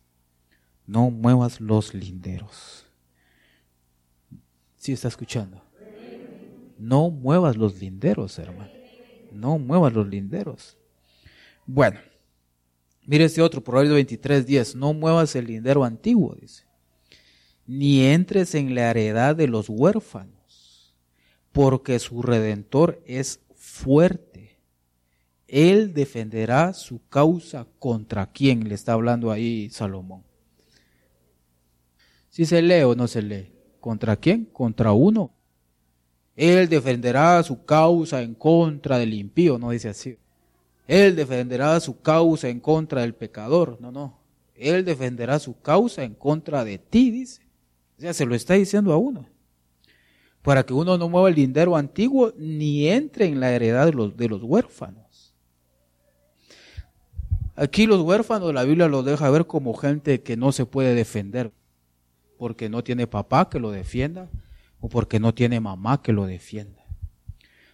No 0.86 1.10
muevas 1.10 1.60
los 1.60 1.94
linderos. 1.94 2.87
¿Sí 4.78 4.92
está 4.92 5.08
escuchando? 5.08 5.60
No 6.78 7.10
muevas 7.10 7.56
los 7.56 7.80
linderos, 7.80 8.38
hermano. 8.38 8.70
No 9.32 9.58
muevas 9.58 9.92
los 9.92 10.08
linderos. 10.08 10.78
Bueno, 11.66 11.98
mire 13.04 13.24
este 13.24 13.42
otro, 13.42 13.62
Proverbio 13.62 13.94
23, 13.94 14.46
10. 14.46 14.76
No 14.76 14.94
muevas 14.94 15.34
el 15.34 15.46
lindero 15.46 15.84
antiguo, 15.84 16.36
dice. 16.40 16.64
Ni 17.66 18.06
entres 18.06 18.54
en 18.54 18.74
la 18.74 18.90
heredad 18.90 19.36
de 19.36 19.48
los 19.48 19.68
huérfanos, 19.68 20.94
porque 21.52 21.98
su 21.98 22.22
redentor 22.22 23.02
es 23.04 23.40
fuerte. 23.54 24.60
Él 25.48 25.92
defenderá 25.92 26.72
su 26.72 27.06
causa 27.08 27.66
contra 27.78 28.30
quién 28.30 28.68
le 28.68 28.74
está 28.74 28.92
hablando 28.92 29.30
ahí 29.30 29.68
Salomón. 29.70 30.22
Si 32.30 32.46
se 32.46 32.62
lee 32.62 32.82
o 32.82 32.94
no 32.94 33.08
se 33.08 33.22
lee. 33.22 33.57
¿Contra 33.80 34.16
quién? 34.16 34.44
Contra 34.46 34.92
uno 34.92 35.32
él 36.38 36.68
defenderá 36.68 37.42
su 37.42 37.64
causa 37.64 38.22
en 38.22 38.32
contra 38.32 38.96
del 38.96 39.12
impío, 39.12 39.58
no 39.58 39.70
dice 39.70 39.88
así. 39.88 40.16
Él 40.86 41.16
defenderá 41.16 41.80
su 41.80 42.00
causa 42.00 42.48
en 42.48 42.60
contra 42.60 43.00
del 43.00 43.12
pecador, 43.12 43.76
no, 43.80 43.90
no. 43.90 44.20
Él 44.54 44.84
defenderá 44.84 45.40
su 45.40 45.60
causa 45.60 46.04
en 46.04 46.14
contra 46.14 46.64
de 46.64 46.78
ti, 46.78 47.10
dice. 47.10 47.42
O 47.98 48.02
sea, 48.02 48.14
se 48.14 48.24
lo 48.24 48.36
está 48.36 48.54
diciendo 48.54 48.92
a 48.92 48.96
uno. 48.96 49.26
Para 50.42 50.62
que 50.62 50.72
uno 50.72 50.96
no 50.96 51.08
mueva 51.08 51.28
el 51.28 51.34
lindero 51.34 51.74
antiguo 51.74 52.32
ni 52.38 52.86
entre 52.86 53.26
en 53.26 53.40
la 53.40 53.52
heredad 53.52 53.86
de 53.86 53.92
los, 53.94 54.16
de 54.16 54.28
los 54.28 54.40
huérfanos. 54.44 55.34
Aquí 57.56 57.88
los 57.88 58.00
huérfanos, 58.02 58.54
la 58.54 58.62
Biblia 58.62 58.86
los 58.86 59.04
deja 59.04 59.28
ver 59.28 59.46
como 59.48 59.74
gente 59.74 60.22
que 60.22 60.36
no 60.36 60.52
se 60.52 60.66
puede 60.66 60.94
defender, 60.94 61.50
porque 62.38 62.68
no 62.68 62.82
tiene 62.82 63.06
papá 63.06 63.50
que 63.50 63.60
lo 63.60 63.70
defienda, 63.70 64.28
o 64.80 64.88
porque 64.88 65.20
no 65.20 65.34
tiene 65.34 65.60
mamá 65.60 66.02
que 66.02 66.12
lo 66.12 66.26
defienda. 66.26 66.84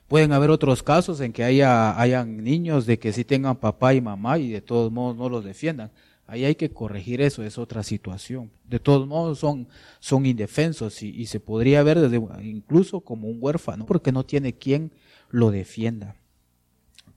Pueden 0.09 0.33
haber 0.33 0.51
otros 0.51 0.83
casos 0.83 1.21
en 1.21 1.33
que 1.33 1.45
haya 1.45 1.99
hayan 2.01 2.43
niños 2.43 2.87
de 2.87 2.99
que 2.99 3.13
sí 3.13 3.25
tengan 3.25 3.57
papá 3.57 3.95
y 3.95 4.01
mamá 4.01 4.39
y 4.39 4.51
de 4.51 4.61
todos 4.61 4.93
modos 4.93 5.17
no 5.17 5.29
los 5.29 5.45
defiendan. 5.45 5.91
Ahí 6.27 6.45
hay 6.45 6.55
que 6.55 6.71
corregir 6.71 7.21
eso, 7.21 7.43
es 7.43 7.59
otra 7.59 7.83
situación. 7.83 8.51
De 8.65 8.81
todos 8.81 9.07
modos 9.07 9.39
son, 9.39 9.69
son 10.01 10.25
indefensos 10.25 11.03
y, 11.03 11.27
se 11.27 11.41
podría 11.41 11.83
ver 11.83 12.01
desde, 12.01 12.17
incluso 12.43 13.01
como 13.01 13.29
un 13.29 13.39
huérfano 13.41 13.85
porque 13.85 14.13
no 14.13 14.25
tiene 14.25 14.55
quien 14.55 14.93
lo 15.31 15.51
defienda. 15.51 16.17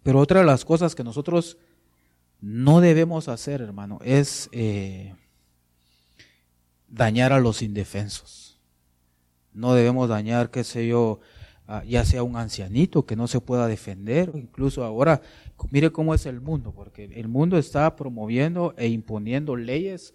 Pero 0.04 0.20
otra 0.20 0.42
de 0.42 0.46
las 0.46 0.66
cosas 0.66 0.94
que 0.96 1.04
nosotros 1.04 1.58
no 2.42 2.82
debemos 2.82 3.28
hacer, 3.30 3.62
hermano, 3.62 4.00
es 4.04 4.50
eh, 4.52 5.14
dañar 6.88 7.34
a 7.34 7.40
los 7.40 7.62
indefensos 7.62 8.48
no 9.58 9.74
debemos 9.74 10.08
dañar, 10.08 10.52
qué 10.52 10.64
sé 10.64 10.88
yo, 10.88 11.20
ya 11.86 12.06
sea 12.06 12.24
un 12.24 12.38
ancianito 12.38 13.06
que 13.06 13.16
no 13.16 13.28
se 13.28 13.42
pueda 13.42 13.68
defender, 13.68 14.32
incluso 14.36 14.84
ahora, 14.84 15.22
mire 15.72 15.92
cómo 15.92 16.14
es 16.14 16.26
el 16.28 16.40
mundo, 16.40 16.72
porque 16.74 17.06
el 17.06 17.28
mundo 17.28 17.58
está 17.58 17.96
promoviendo 17.96 18.74
e 18.78 18.88
imponiendo 18.88 19.56
leyes 19.56 20.14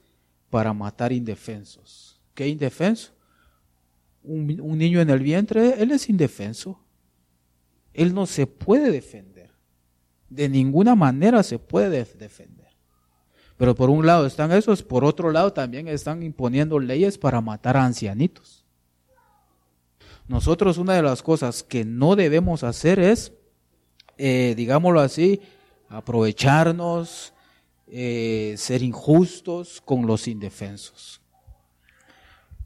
para 0.49 0.73
matar 0.73 1.12
indefensos. 1.12 2.21
¿Qué 2.35 2.49
indefenso? 2.49 3.12
Un, 4.23 4.61
un 4.61 4.79
niño 4.79 5.00
en 5.00 5.11
el 5.11 5.19
vientre, 5.19 5.83
él 5.83 5.91
es 5.91 6.09
indefenso. 6.09 6.81
Él 7.93 8.14
no 8.14 8.26
se 8.26 8.47
puede 8.47 8.91
defender. 8.91 9.50
De 10.31 10.49
ninguna 10.49 10.95
manera 10.95 11.43
se 11.43 11.59
puede 11.59 12.07
defender. 12.17 12.62
Pero 13.62 13.76
por 13.76 13.90
un 13.90 14.04
lado 14.04 14.26
están 14.26 14.50
esos, 14.50 14.83
por 14.83 15.04
otro 15.04 15.31
lado 15.31 15.52
también 15.52 15.87
están 15.87 16.25
imponiendo 16.25 16.81
leyes 16.81 17.16
para 17.16 17.40
matar 17.40 17.76
a 17.76 17.85
ancianitos. 17.85 18.64
Nosotros 20.26 20.78
una 20.78 20.95
de 20.95 21.02
las 21.02 21.23
cosas 21.23 21.62
que 21.62 21.85
no 21.85 22.16
debemos 22.16 22.64
hacer 22.64 22.99
es, 22.99 23.33
eh, 24.19 24.54
digámoslo 24.57 24.99
así, 24.99 25.42
aprovecharnos, 25.88 27.35
eh, 27.87 28.57
ser 28.59 28.83
injustos 28.83 29.81
con 29.81 30.09
los 30.09 30.26
indefensos. 30.26 31.21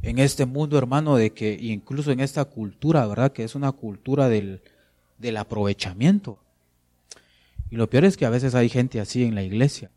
En 0.00 0.18
este 0.18 0.46
mundo, 0.46 0.78
hermano, 0.78 1.16
de 1.16 1.34
que 1.34 1.58
incluso 1.60 2.10
en 2.10 2.20
esta 2.20 2.46
cultura, 2.46 3.06
¿verdad? 3.06 3.32
Que 3.32 3.44
es 3.44 3.54
una 3.54 3.72
cultura 3.72 4.30
del, 4.30 4.62
del 5.18 5.36
aprovechamiento. 5.36 6.38
Y 7.68 7.76
lo 7.76 7.90
peor 7.90 8.06
es 8.06 8.16
que 8.16 8.24
a 8.24 8.30
veces 8.30 8.54
hay 8.54 8.70
gente 8.70 8.98
así 8.98 9.24
en 9.24 9.34
la 9.34 9.42
iglesia, 9.42 9.90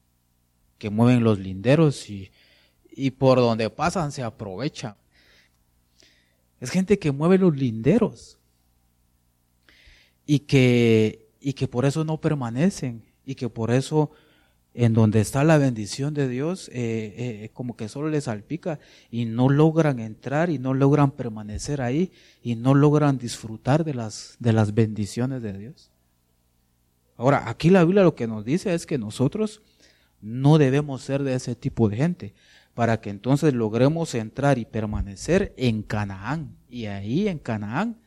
que 0.79 0.89
mueven 0.89 1.24
los 1.24 1.38
linderos 1.38 2.09
y, 2.09 2.31
y 2.89 3.12
por 3.12 3.38
donde 3.38 3.69
pasan 3.69 4.12
se 4.12 4.24
aprovechan. 4.24 4.95
Es 6.59 6.71
gente 6.71 6.98
que 6.98 7.12
mueve 7.12 7.38
los 7.38 7.55
linderos 7.55 8.39
y 10.25 10.39
que, 10.39 11.27
y 11.39 11.53
que 11.53 11.67
por 11.67 11.86
eso 11.86 12.03
no 12.03 12.19
permanecen 12.19 13.03
y 13.25 13.36
que 13.36 13.50
por 13.50 13.71
eso 13.71 14.12
en 14.74 14.93
donde 14.93 15.19
está 15.19 15.43
la 15.43 15.57
bendición 15.57 16.13
de 16.13 16.29
Dios, 16.29 16.69
eh, 16.69 17.43
eh, 17.43 17.50
como 17.53 17.75
que 17.75 17.89
solo 17.89 18.09
les 18.09 18.25
salpica 18.25 18.79
y 19.09 19.25
no 19.25 19.50
logran 19.50 20.00
entrar 20.00 20.50
y 20.50 20.59
no 20.59 20.74
logran 20.74 21.12
permanecer 21.12 21.81
ahí 21.81 22.12
y 22.43 22.55
no 22.55 22.75
logran 22.75 23.17
disfrutar 23.17 23.83
de 23.83 23.93
las, 23.93 24.36
de 24.39 24.53
las 24.53 24.74
bendiciones 24.74 25.41
de 25.41 25.53
Dios. 25.53 25.89
Ahora, 27.17 27.50
aquí 27.50 27.69
la 27.69 27.83
Biblia 27.83 28.03
lo 28.03 28.15
que 28.15 28.27
nos 28.27 28.45
dice 28.45 28.74
es 28.74 28.86
que 28.86 28.98
nosotros 28.98 29.62
no 30.22 30.58
debemos 30.58 31.02
ser 31.02 31.24
de 31.24 31.36
ese 31.36 31.56
tipo 31.56 31.90
de 31.90 31.98
gente 31.98 32.34
para 32.74 33.02
que 33.02 33.10
entonces 33.10 33.54
logremos 33.54 34.16
entrar 34.16 34.58
y 34.58 34.66
permanecer 34.66 35.54
en 35.58 35.84
Canaán. 35.84 36.56
Y 36.70 36.86
ahí 36.86 37.28
en 37.28 37.40
Canaán 37.40 37.98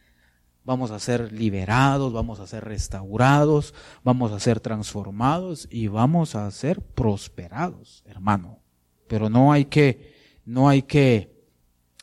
vamos 0.64 0.90
a 0.90 0.98
ser 0.98 1.32
liberados, 1.32 2.12
vamos 2.12 2.40
a 2.40 2.46
ser 2.46 2.64
restaurados, 2.64 3.74
vamos 4.02 4.32
a 4.32 4.40
ser 4.40 4.60
transformados 4.60 5.68
y 5.70 5.88
vamos 5.88 6.34
a 6.34 6.50
ser 6.50 6.80
prosperados, 6.80 8.02
hermano. 8.06 8.60
Pero 9.08 9.28
no 9.28 9.52
hay 9.52 9.66
que, 9.66 10.14
no 10.44 10.68
hay 10.68 10.82
que 10.82 11.32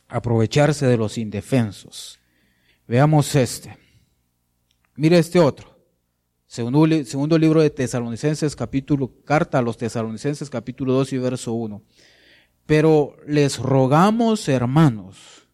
aprovecharse 0.08 0.86
de 0.86 0.96
los 0.96 1.18
indefensos. 1.18 2.20
Veamos 2.86 3.34
este. 3.34 3.76
Mire 4.96 5.18
este 5.18 5.40
otro. 5.40 5.69
Segundo, 6.50 7.38
libro 7.38 7.62
de 7.62 7.70
Tesalonicenses, 7.70 8.56
capítulo, 8.56 9.12
carta 9.24 9.58
a 9.58 9.62
los 9.62 9.76
Tesalonicenses, 9.76 10.50
capítulo 10.50 10.94
2 10.94 11.12
y 11.12 11.18
verso 11.18 11.52
1. 11.52 11.80
Pero 12.66 13.14
les 13.24 13.60
rogamos, 13.60 14.48
hermanos, 14.48 15.46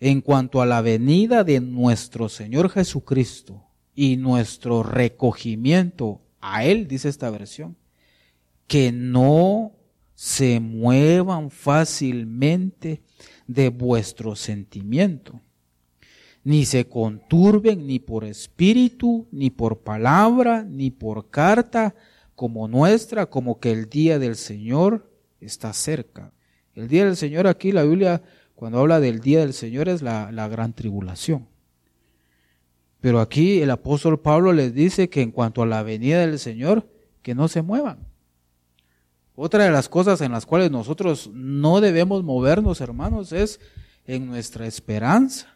en 0.00 0.22
cuanto 0.22 0.62
a 0.62 0.66
la 0.66 0.80
venida 0.80 1.44
de 1.44 1.60
nuestro 1.60 2.30
Señor 2.30 2.70
Jesucristo 2.70 3.66
y 3.94 4.16
nuestro 4.16 4.82
recogimiento 4.82 6.22
a 6.40 6.64
Él, 6.64 6.88
dice 6.88 7.10
esta 7.10 7.28
versión, 7.28 7.76
que 8.66 8.92
no 8.92 9.72
se 10.14 10.58
muevan 10.58 11.50
fácilmente 11.50 13.02
de 13.46 13.68
vuestro 13.68 14.36
sentimiento, 14.36 15.42
ni 16.44 16.66
se 16.66 16.86
conturben 16.86 17.86
ni 17.86 17.98
por 17.98 18.24
espíritu, 18.24 19.26
ni 19.32 19.48
por 19.48 19.78
palabra, 19.78 20.62
ni 20.62 20.90
por 20.90 21.30
carta, 21.30 21.94
como 22.34 22.68
nuestra, 22.68 23.26
como 23.26 23.58
que 23.58 23.72
el 23.72 23.88
día 23.88 24.18
del 24.18 24.36
Señor 24.36 25.10
está 25.40 25.72
cerca. 25.72 26.32
El 26.74 26.88
día 26.88 27.06
del 27.06 27.16
Señor 27.16 27.46
aquí 27.46 27.72
la 27.72 27.84
Biblia 27.84 28.22
cuando 28.54 28.78
habla 28.78 29.00
del 29.00 29.20
día 29.20 29.40
del 29.40 29.54
Señor 29.54 29.88
es 29.88 30.02
la, 30.02 30.30
gran 30.48 30.74
tribulación. 30.74 31.48
Pero 33.00 33.20
aquí 33.20 33.60
el 33.60 33.70
apóstol 33.70 34.20
Pablo 34.20 34.52
les 34.52 34.74
dice 34.74 35.08
que 35.08 35.22
en 35.22 35.30
cuanto 35.30 35.62
a 35.62 35.66
la 35.66 35.82
venida 35.82 36.20
del 36.20 36.38
Señor, 36.38 36.88
que 37.22 37.34
no 37.34 37.48
se 37.48 37.62
muevan. 37.62 38.06
Otra 39.34 39.64
de 39.64 39.70
las 39.70 39.88
cosas 39.88 40.20
en 40.20 40.32
las 40.32 40.46
cuales 40.46 40.70
nosotros 40.70 41.30
no 41.32 41.80
debemos 41.80 42.22
movernos, 42.22 42.80
hermanos, 42.80 43.32
es 43.32 43.60
en 44.06 44.26
nuestra 44.26 44.66
esperanza 44.66 45.53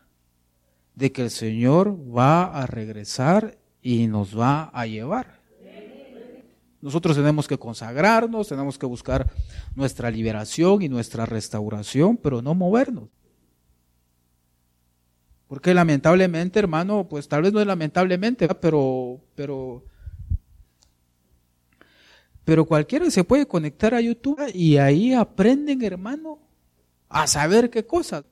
de 0.98 1.12
que 1.12 1.22
el 1.22 1.30
Señor 1.30 1.96
va 1.96 2.46
a 2.46 2.66
regresar 2.66 3.56
y 3.80 4.08
nos 4.08 4.36
va 4.36 4.64
a 4.64 4.84
llevar. 4.86 5.38
Nosotros 6.80 7.16
tenemos 7.16 7.46
que 7.46 7.56
consagrarnos, 7.56 8.48
tenemos 8.48 8.76
que 8.76 8.86
buscar 8.86 9.30
nuestra 9.76 10.10
liberación 10.10 10.82
y 10.82 10.88
nuestra 10.88 11.24
restauración, 11.24 12.16
pero 12.16 12.42
no 12.42 12.52
movernos. 12.54 13.10
Porque 15.46 15.72
lamentablemente, 15.72 16.58
hermano, 16.58 17.06
pues 17.08 17.28
tal 17.28 17.42
vez 17.42 17.52
no 17.52 17.60
es 17.60 17.66
lamentablemente, 17.66 18.48
pero, 18.60 19.20
pero, 19.36 19.84
pero 22.44 22.64
cualquiera 22.64 23.08
se 23.12 23.22
puede 23.22 23.46
conectar 23.46 23.94
a 23.94 24.00
YouTube 24.00 24.40
y 24.52 24.78
ahí 24.78 25.14
aprenden, 25.14 25.80
hermano, 25.82 26.40
a 27.08 27.28
saber 27.28 27.70
qué 27.70 27.86
cosas. 27.86 28.24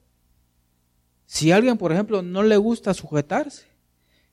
Si 1.27 1.53
a 1.53 1.57
alguien, 1.57 1.77
por 1.77 1.93
ejemplo, 1.93 2.23
no 2.23 2.43
le 2.43 2.57
gusta 2.57 2.95
sujetarse, 2.95 3.67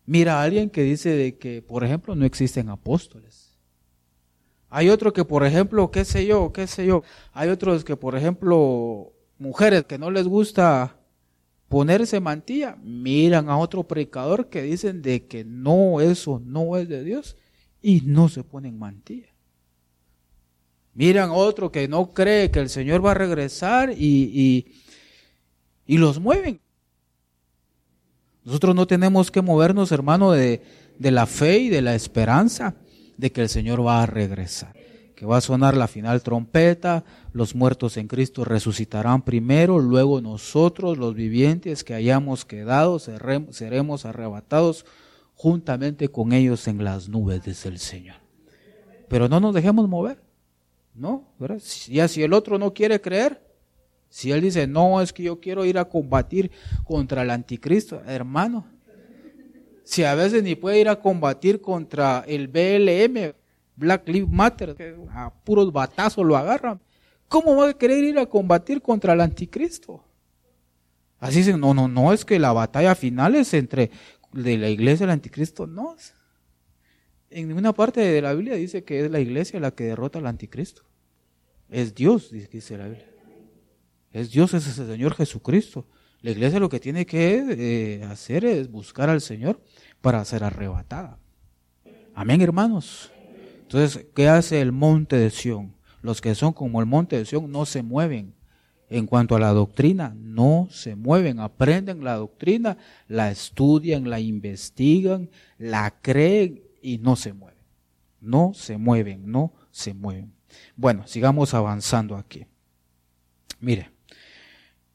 mira 0.05 0.39
a 0.39 0.43
alguien 0.43 0.69
que 0.69 0.83
dice 0.83 1.09
de 1.09 1.37
que, 1.37 1.61
por 1.61 1.83
ejemplo, 1.83 2.15
no 2.15 2.25
existen 2.25 2.69
apóstoles. 2.69 3.57
Hay 4.69 4.89
otro 4.89 5.13
que, 5.13 5.25
por 5.25 5.45
ejemplo, 5.45 5.91
qué 5.91 6.05
sé 6.05 6.25
yo, 6.25 6.51
qué 6.51 6.65
sé 6.67 6.85
yo. 6.85 7.03
Hay 7.31 7.49
otros 7.49 7.83
que, 7.83 7.95
por 7.95 8.15
ejemplo, 8.15 9.13
mujeres 9.37 9.85
que 9.85 9.97
no 9.97 10.09
les 10.09 10.27
gusta 10.27 10.97
ponerse 11.67 12.19
mantilla, 12.19 12.75
miran 12.83 13.49
a 13.49 13.57
otro 13.57 13.83
predicador 13.83 14.49
que 14.49 14.61
dicen 14.61 15.01
de 15.01 15.25
que 15.25 15.43
no, 15.43 16.01
eso 16.01 16.41
no 16.45 16.77
es 16.77 16.87
de 16.87 17.03
Dios 17.03 17.35
y 17.81 18.01
no 18.01 18.29
se 18.29 18.43
ponen 18.43 18.77
mantilla. 18.77 19.33
Miran 20.93 21.31
a 21.31 21.33
otro 21.33 21.71
que 21.71 21.87
no 21.87 22.13
cree 22.13 22.51
que 22.51 22.59
el 22.59 22.69
Señor 22.69 23.03
va 23.03 23.11
a 23.11 23.15
regresar 23.15 23.91
y, 23.91 23.95
y, 23.97 24.73
y 25.85 25.97
los 25.97 26.19
mueven. 26.19 26.61
Nosotros 28.45 28.75
no 28.75 28.87
tenemos 28.87 29.31
que 29.31 29.41
movernos, 29.41 29.91
hermano, 29.91 30.31
de, 30.31 30.61
de 30.99 31.11
la 31.11 31.25
fe 31.25 31.59
y 31.59 31.69
de 31.69 31.81
la 31.81 31.95
esperanza 31.95 32.75
de 33.17 33.31
que 33.31 33.41
el 33.41 33.49
Señor 33.49 33.85
va 33.85 34.03
a 34.03 34.05
regresar, 34.05 34.73
que 35.15 35.25
va 35.25 35.37
a 35.37 35.41
sonar 35.41 35.77
la 35.77 35.87
final 35.87 36.21
trompeta, 36.21 37.03
los 37.31 37.55
muertos 37.55 37.97
en 37.97 38.07
Cristo 38.07 38.43
resucitarán 38.43 39.21
primero, 39.21 39.79
luego 39.79 40.21
nosotros, 40.21 40.97
los 40.97 41.15
vivientes 41.15 41.83
que 41.83 41.93
hayamos 41.93 42.45
quedado, 42.45 42.99
seremos 42.99 44.05
arrebatados 44.05 44.85
juntamente 45.35 46.09
con 46.09 46.33
ellos 46.33 46.67
en 46.67 46.83
las 46.83 47.09
nubes, 47.09 47.43
dice 47.43 47.69
el 47.69 47.79
Señor. 47.79 48.17
Pero 49.07 49.29
no 49.29 49.39
nos 49.39 49.53
dejemos 49.53 49.87
mover, 49.87 50.21
¿no? 50.93 51.27
Ya 51.87 52.07
si 52.07 52.23
el 52.23 52.33
otro 52.33 52.57
no 52.57 52.73
quiere 52.73 52.99
creer, 52.99 53.41
si 54.13 54.31
él 54.31 54.41
dice, 54.41 54.67
no, 54.67 55.01
es 55.01 55.11
que 55.11 55.23
yo 55.23 55.39
quiero 55.39 55.65
ir 55.65 55.79
a 55.79 55.85
combatir 55.85 56.51
contra 56.83 57.23
el 57.23 57.31
anticristo, 57.31 57.99
hermano, 58.05 58.63
si 59.83 60.03
a 60.03 60.13
veces 60.13 60.43
ni 60.43 60.53
puede 60.53 60.79
ir 60.79 60.87
a 60.87 60.99
combatir 60.99 61.59
contra 61.59 62.23
el 62.27 62.47
BLM, 62.47 63.33
Black 63.75 64.07
Lives 64.07 64.29
Matter, 64.29 64.75
que 64.75 64.95
a 65.09 65.33
puros 65.33 65.73
batazos 65.73 66.23
lo 66.23 66.37
agarran, 66.37 66.79
¿cómo 67.27 67.55
va 67.55 67.69
a 67.69 67.73
querer 67.73 68.03
ir 68.03 68.19
a 68.19 68.27
combatir 68.27 68.83
contra 68.83 69.13
el 69.13 69.21
anticristo? 69.21 70.03
Así 71.19 71.39
dicen, 71.39 71.59
no, 71.59 71.73
no, 71.73 71.87
no, 71.87 72.13
es 72.13 72.23
que 72.23 72.37
la 72.37 72.53
batalla 72.53 72.93
final 72.93 73.33
es 73.33 73.51
entre 73.55 73.89
de 74.31 74.59
la 74.59 74.69
iglesia 74.69 75.05
y 75.05 75.07
el 75.07 75.09
anticristo, 75.09 75.65
no. 75.65 75.95
En 77.31 77.47
ninguna 77.47 77.73
parte 77.73 78.01
de 78.01 78.21
la 78.21 78.35
Biblia 78.35 78.53
dice 78.53 78.83
que 78.83 79.03
es 79.03 79.09
la 79.09 79.19
iglesia 79.19 79.59
la 79.59 79.71
que 79.71 79.85
derrota 79.85 80.19
al 80.19 80.27
anticristo. 80.27 80.83
Es 81.67 81.95
Dios, 81.95 82.29
dice 82.29 82.77
la 82.77 82.89
Biblia. 82.89 83.12
Es 84.13 84.31
Dios, 84.31 84.53
es 84.53 84.77
el 84.77 84.87
Señor 84.87 85.15
Jesucristo. 85.15 85.87
La 86.21 86.31
iglesia 86.31 86.59
lo 86.59 86.69
que 86.69 86.79
tiene 86.79 87.05
que 87.05 87.43
eh, 87.49 88.03
hacer 88.05 88.45
es 88.45 88.71
buscar 88.71 89.09
al 89.09 89.19
Señor 89.19 89.59
para 89.99 90.23
ser 90.23 90.43
arrebatada. 90.43 91.17
Amén, 92.13 92.41
hermanos. 92.41 93.11
Entonces, 93.63 94.05
¿qué 94.15 94.29
hace 94.29 94.61
el 94.61 94.71
monte 94.71 95.17
de 95.17 95.31
Sión? 95.31 95.75
Los 96.03 96.21
que 96.21 96.35
son 96.35 96.53
como 96.53 96.79
el 96.79 96.85
monte 96.85 97.17
de 97.17 97.25
Sión 97.25 97.51
no 97.51 97.65
se 97.65 97.81
mueven. 97.81 98.35
En 98.89 99.07
cuanto 99.07 99.35
a 99.35 99.39
la 99.39 99.51
doctrina, 99.51 100.15
no 100.15 100.67
se 100.69 100.95
mueven, 100.95 101.39
aprenden 101.39 102.03
la 102.03 102.15
doctrina, 102.15 102.77
la 103.07 103.31
estudian, 103.31 104.07
la 104.07 104.19
investigan, 104.19 105.31
la 105.57 105.95
creen 106.01 106.61
y 106.83 106.99
no 106.99 107.15
se 107.15 107.33
mueven. 107.33 107.59
No 108.21 108.53
se 108.53 108.77
mueven, 108.77 109.31
no 109.31 109.53
se 109.71 109.95
mueven. 109.95 110.31
Bueno, 110.75 111.07
sigamos 111.07 111.55
avanzando 111.55 112.15
aquí. 112.15 112.45
Mire, 113.59 113.92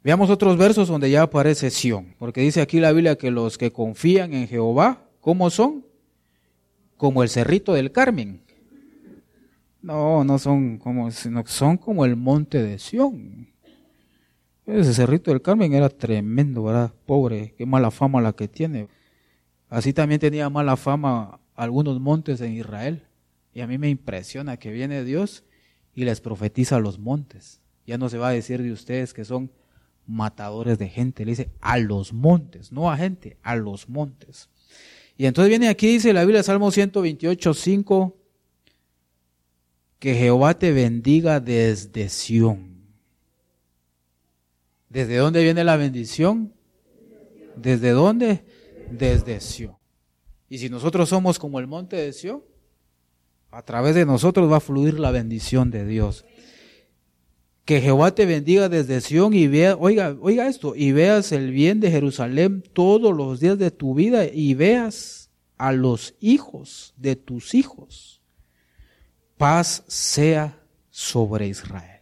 Veamos 0.02 0.30
otros 0.30 0.56
versos 0.56 0.88
donde 0.88 1.10
ya 1.10 1.22
aparece 1.22 1.70
Sión, 1.70 2.14
porque 2.18 2.40
dice 2.40 2.60
aquí 2.60 2.78
la 2.78 2.92
Biblia 2.92 3.16
que 3.16 3.30
los 3.30 3.58
que 3.58 3.72
confían 3.72 4.32
en 4.32 4.46
Jehová, 4.46 5.02
¿cómo 5.20 5.50
son? 5.50 5.84
Como 6.96 7.22
el 7.22 7.28
cerrito 7.28 7.74
del 7.74 7.90
Carmen. 7.90 8.42
No, 9.82 10.24
no 10.24 10.38
son 10.38 10.78
como, 10.78 11.10
sino 11.10 11.44
son 11.46 11.76
como 11.76 12.04
el 12.04 12.16
monte 12.16 12.62
de 12.62 12.78
Sión. 12.78 13.48
Ese 14.66 14.94
cerrito 14.94 15.30
del 15.30 15.42
Carmen 15.42 15.72
era 15.72 15.88
tremendo, 15.88 16.62
¿verdad? 16.64 16.92
Pobre, 17.06 17.54
qué 17.56 17.66
mala 17.66 17.90
fama 17.90 18.20
la 18.20 18.34
que 18.34 18.48
tiene. 18.48 18.88
Así 19.68 19.92
también 19.92 20.20
tenía 20.20 20.48
mala 20.50 20.76
fama 20.76 21.40
algunos 21.54 22.00
montes 22.00 22.40
en 22.40 22.52
Israel. 22.52 23.02
Y 23.52 23.62
a 23.62 23.66
mí 23.66 23.78
me 23.78 23.88
impresiona 23.88 24.58
que 24.58 24.70
viene 24.70 25.04
Dios 25.04 25.44
y 25.94 26.04
les 26.04 26.20
profetiza 26.20 26.78
los 26.78 26.98
montes. 26.98 27.60
Ya 27.86 27.98
no 27.98 28.08
se 28.08 28.18
va 28.18 28.28
a 28.28 28.32
decir 28.32 28.62
de 28.62 28.70
ustedes 28.70 29.14
que 29.14 29.24
son 29.24 29.50
matadores 30.08 30.78
de 30.78 30.88
gente. 30.88 31.24
Le 31.24 31.32
dice 31.32 31.50
a 31.60 31.78
los 31.78 32.12
montes, 32.12 32.72
no 32.72 32.90
a 32.90 32.96
gente, 32.96 33.36
a 33.42 33.54
los 33.54 33.88
montes. 33.88 34.48
Y 35.16 35.26
entonces 35.26 35.50
viene 35.50 35.68
aquí, 35.68 35.88
dice 35.88 36.12
la 36.12 36.22
Biblia, 36.22 36.42
Salmo 36.42 36.70
128, 36.70 37.54
5, 37.54 38.16
que 39.98 40.14
Jehová 40.14 40.58
te 40.58 40.72
bendiga 40.72 41.40
desde 41.40 42.08
Sión. 42.08 42.78
¿Desde 44.88 45.16
dónde 45.16 45.42
viene 45.42 45.64
la 45.64 45.76
bendición? 45.76 46.54
¿Desde 47.56 47.90
dónde? 47.90 48.44
Desde 48.90 49.40
Sión. 49.40 49.76
Y 50.48 50.58
si 50.58 50.70
nosotros 50.70 51.08
somos 51.08 51.38
como 51.38 51.58
el 51.58 51.66
monte 51.66 51.96
de 51.96 52.12
Sión, 52.12 52.42
a 53.50 53.62
través 53.62 53.94
de 53.94 54.06
nosotros 54.06 54.50
va 54.50 54.58
a 54.58 54.60
fluir 54.60 54.98
la 54.98 55.10
bendición 55.10 55.70
de 55.70 55.84
Dios. 55.84 56.24
Que 57.68 57.82
Jehová 57.82 58.14
te 58.14 58.24
bendiga 58.24 58.70
desde 58.70 59.02
Sión 59.02 59.34
y 59.34 59.46
vea, 59.46 59.76
oiga, 59.76 60.16
oiga 60.22 60.48
esto, 60.48 60.74
y 60.74 60.92
veas 60.92 61.32
el 61.32 61.50
bien 61.50 61.80
de 61.80 61.90
Jerusalén 61.90 62.64
todos 62.72 63.14
los 63.14 63.40
días 63.40 63.58
de 63.58 63.70
tu 63.70 63.92
vida 63.92 64.24
y 64.24 64.54
veas 64.54 65.28
a 65.58 65.72
los 65.72 66.14
hijos 66.18 66.94
de 66.96 67.14
tus 67.14 67.52
hijos. 67.52 68.22
Paz 69.36 69.84
sea 69.86 70.58
sobre 70.88 71.48
Israel. 71.48 72.00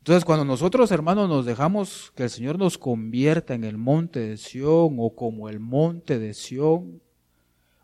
Entonces, 0.00 0.26
cuando 0.26 0.44
nosotros, 0.44 0.90
hermanos, 0.90 1.26
nos 1.30 1.46
dejamos 1.46 2.12
que 2.14 2.24
el 2.24 2.30
Señor 2.30 2.58
nos 2.58 2.76
convierta 2.76 3.54
en 3.54 3.64
el 3.64 3.78
monte 3.78 4.20
de 4.20 4.36
Sión 4.36 4.96
o 4.98 5.14
como 5.16 5.48
el 5.48 5.58
monte 5.58 6.18
de 6.18 6.34
Sión, 6.34 7.00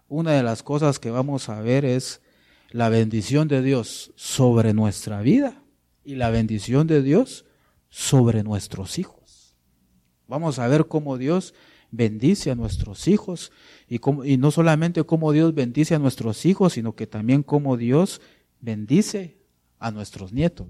una 0.09 0.33
de 0.33 0.43
las 0.43 0.62
cosas 0.62 0.99
que 0.99 1.11
vamos 1.11 1.49
a 1.49 1.62
ver 1.62 1.87
es 1.87 2.21
la 2.71 2.91
bendición 2.91 3.49
de 3.49 3.62
Dios 3.62 4.12
sobre 4.14 4.75
nuestra 4.75 5.23
vida 5.23 5.62
y 6.09 6.14
la 6.14 6.31
bendición 6.31 6.87
de 6.87 7.03
Dios 7.03 7.44
sobre 7.90 8.42
nuestros 8.42 8.99
hijos. 8.99 9.55
Vamos 10.27 10.59
a 10.59 10.66
ver 10.66 10.87
cómo 10.87 11.18
Dios 11.18 11.53
bendice 11.90 12.51
a 12.51 12.55
nuestros 12.55 13.09
hijos 13.09 13.53
y, 13.90 14.01
y 14.25 14.38
no 14.38 14.51
solamente 14.51 15.05
cómo 15.05 15.33
Dios 15.33 15.55
bendice 15.55 15.94
a 15.94 15.99
nuestros 15.99 16.47
hijos, 16.47 16.73
sino 16.73 16.94
que 16.94 17.07
también 17.07 17.42
cómo 17.42 17.77
Dios 17.77 18.23
bendice 18.59 19.37
a 19.79 19.90
nuestros 19.90 20.33
nietos. 20.33 20.68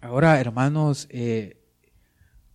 Ahora, 0.00 0.40
hermanos, 0.40 1.06
eh, 1.10 1.62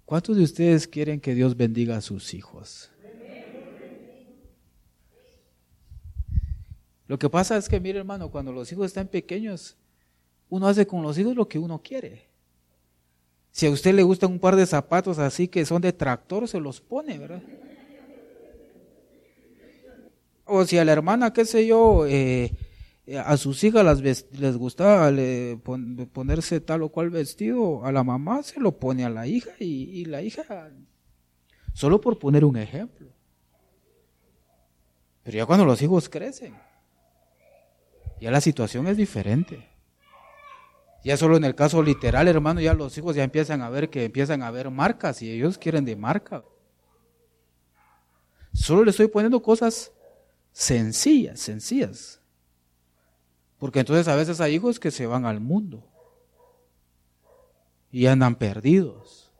¿cuántos 0.04 0.36
de 0.36 0.43
ustedes 0.43 0.89
quieren 0.89 1.21
que 1.21 1.36
Dios 1.36 1.56
bendiga 1.56 1.95
a 1.95 2.02
sus 2.02 2.34
hijos? 2.34 2.91
Lo 7.08 7.17
que 7.17 7.30
pasa 7.30 7.56
es 7.56 7.69
que, 7.69 7.80
mire 7.80 7.99
hermano, 7.99 8.30
cuando 8.30 8.52
los 8.52 8.69
hijos 8.73 8.88
están 8.88 9.08
pequeños, 9.08 9.78
uno 10.49 10.67
hace 10.67 10.88
con 10.88 11.01
los 11.01 11.17
hijos 11.17 11.35
lo 11.35 11.47
que 11.47 11.59
uno 11.59 11.81
quiere. 11.81 12.27
Si 13.51 13.65
a 13.65 13.71
usted 13.71 13.93
le 13.93 14.03
gustan 14.03 14.31
un 14.31 14.39
par 14.39 14.55
de 14.55 14.65
zapatos 14.65 15.19
así 15.19 15.47
que 15.47 15.65
son 15.65 15.81
de 15.81 15.93
tractor, 15.93 16.47
se 16.47 16.59
los 16.59 16.81
pone, 16.81 17.17
¿verdad? 17.17 17.41
O 20.45 20.65
si 20.65 20.77
a 20.77 20.85
la 20.85 20.91
hermana, 20.91 21.31
qué 21.31 21.45
sé 21.45 21.67
yo, 21.67 22.07
eh, 22.07 22.51
a 23.23 23.38
sus 23.38 23.63
hijas 23.63 24.01
les 24.01 24.57
gustaba 24.57 25.12
ponerse 26.13 26.59
tal 26.59 26.83
o 26.83 26.89
cual 26.89 27.09
vestido, 27.09 27.85
a 27.85 27.91
la 27.91 28.03
mamá 28.03 28.41
se 28.43 28.59
lo 28.59 28.77
pone 28.77 29.05
a 29.05 29.09
la 29.09 29.27
hija 29.27 29.51
y, 29.59 30.05
la 30.05 30.21
hija, 30.21 30.71
solo 31.73 32.01
por 32.01 32.17
poner 32.17 32.45
un 32.45 32.57
ejemplo. 32.57 33.07
Pero 35.23 35.38
ya 35.38 35.45
cuando 35.45 35.65
los 35.65 35.81
hijos 35.81 36.09
crecen, 36.09 36.55
ya 38.19 38.31
la 38.31 38.41
situación 38.41 38.88
es 38.88 38.97
diferente. 38.97 39.68
Ya 41.03 41.15
solo 41.17 41.38
en 41.38 41.45
el 41.45 41.55
caso 41.55 41.81
literal, 41.81 42.27
hermano, 42.27 42.59
ya 42.59 42.73
los 42.73 42.97
hijos 42.97 43.15
ya 43.15 43.23
empiezan 43.23 43.62
a 43.62 43.69
ver 43.69 43.89
que 43.89 44.05
empiezan 44.05 44.43
a 44.43 44.51
ver 44.51 44.69
marcas 44.69 45.21
y 45.21 45.31
ellos 45.31 45.57
quieren 45.57 45.85
de 45.85 45.95
marca. 45.95 46.43
Solo 48.53 48.83
le 48.83 48.91
estoy 48.91 49.07
poniendo 49.07 49.41
cosas 49.41 49.91
sencillas, 50.51 51.39
sencillas. 51.39 52.19
Porque 53.57 53.79
entonces 53.79 54.07
a 54.07 54.15
veces 54.15 54.41
hay 54.41 54.55
hijos 54.55 54.79
que 54.79 54.91
se 54.91 55.05
van 55.05 55.25
al 55.25 55.39
mundo 55.39 55.85
y 57.91 58.05
andan 58.07 58.35
perdidos. 58.35 59.31